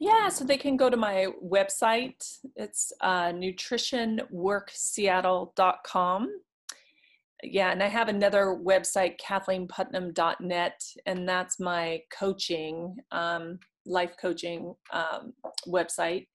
Yeah, 0.00 0.28
so 0.28 0.44
they 0.44 0.56
can 0.56 0.76
go 0.76 0.88
to 0.88 0.96
my 0.96 1.26
website. 1.44 2.38
It's 2.56 2.92
uh, 3.00 3.32
nutritionworkseattle.com 3.32 6.30
yeah, 7.50 7.70
and 7.72 7.82
I 7.82 7.88
have 7.88 8.08
another 8.08 8.58
website, 8.64 9.16
kathleenputnam.net, 9.18 10.80
and 11.06 11.28
that's 11.28 11.60
my 11.60 12.00
coaching, 12.12 12.96
um, 13.12 13.58
life 13.84 14.14
coaching 14.20 14.74
um, 14.92 15.32
website. 15.66 16.26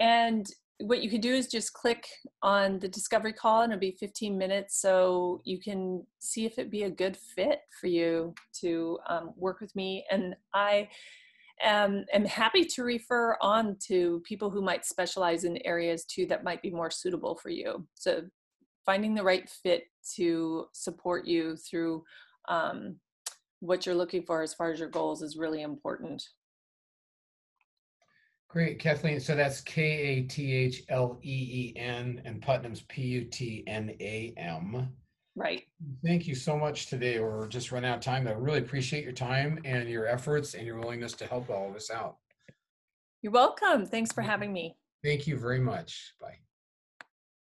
And 0.00 0.46
what 0.80 1.02
you 1.02 1.08
can 1.08 1.20
do 1.20 1.34
is 1.34 1.48
just 1.48 1.72
click 1.72 2.06
on 2.42 2.78
the 2.78 2.88
discovery 2.88 3.32
call, 3.32 3.62
and 3.62 3.72
it'll 3.72 3.80
be 3.80 3.96
15 3.98 4.36
minutes, 4.36 4.80
so 4.80 5.40
you 5.44 5.60
can 5.60 6.04
see 6.18 6.44
if 6.44 6.58
it 6.58 6.70
be 6.70 6.84
a 6.84 6.90
good 6.90 7.16
fit 7.34 7.60
for 7.80 7.86
you 7.86 8.34
to 8.60 8.98
um, 9.08 9.32
work 9.36 9.60
with 9.60 9.74
me. 9.74 10.04
And 10.10 10.36
I 10.54 10.88
am, 11.62 12.04
am 12.12 12.24
happy 12.24 12.64
to 12.64 12.82
refer 12.82 13.36
on 13.40 13.76
to 13.88 14.22
people 14.26 14.50
who 14.50 14.62
might 14.62 14.84
specialize 14.84 15.44
in 15.44 15.58
areas 15.64 16.04
too 16.04 16.26
that 16.26 16.44
might 16.44 16.62
be 16.62 16.70
more 16.70 16.90
suitable 16.90 17.36
for 17.36 17.50
you. 17.50 17.86
So 17.94 18.22
finding 18.86 19.14
the 19.14 19.22
right 19.22 19.48
fit 19.50 19.84
to 20.14 20.66
support 20.72 21.26
you 21.26 21.56
through 21.56 22.04
um, 22.48 22.96
what 23.60 23.84
you're 23.84 23.94
looking 23.94 24.22
for 24.22 24.42
as 24.42 24.54
far 24.54 24.70
as 24.70 24.78
your 24.78 24.88
goals 24.88 25.20
is 25.22 25.36
really 25.36 25.62
important. 25.62 26.22
Great, 28.48 28.78
Kathleen. 28.78 29.18
So 29.18 29.34
that's 29.34 29.60
K 29.60 29.82
A 29.82 30.22
T 30.22 30.54
H 30.54 30.84
L 30.88 31.18
E 31.22 31.72
E 31.74 31.78
N 31.78 32.22
and 32.24 32.40
Putnam's 32.40 32.82
P 32.82 33.02
U 33.02 33.24
T 33.24 33.64
N 33.66 33.94
A 34.00 34.32
M. 34.36 34.88
Right. 35.34 35.64
Thank 36.02 36.26
you 36.26 36.34
so 36.34 36.56
much 36.56 36.86
today. 36.86 37.20
We're 37.20 37.48
just 37.48 37.70
running 37.70 37.90
out 37.90 37.98
of 37.98 38.02
time. 38.02 38.26
I 38.26 38.30
really 38.30 38.60
appreciate 38.60 39.04
your 39.04 39.12
time 39.12 39.58
and 39.64 39.88
your 39.88 40.06
efforts 40.06 40.54
and 40.54 40.64
your 40.64 40.78
willingness 40.78 41.12
to 41.14 41.26
help 41.26 41.50
all 41.50 41.68
of 41.68 41.76
us 41.76 41.90
out. 41.90 42.16
You're 43.20 43.32
welcome. 43.32 43.84
Thanks 43.84 44.12
for 44.12 44.22
having 44.22 44.52
me. 44.52 44.76
Thank 45.04 45.26
you 45.26 45.36
very 45.36 45.60
much. 45.60 46.14
Bye. 46.20 46.38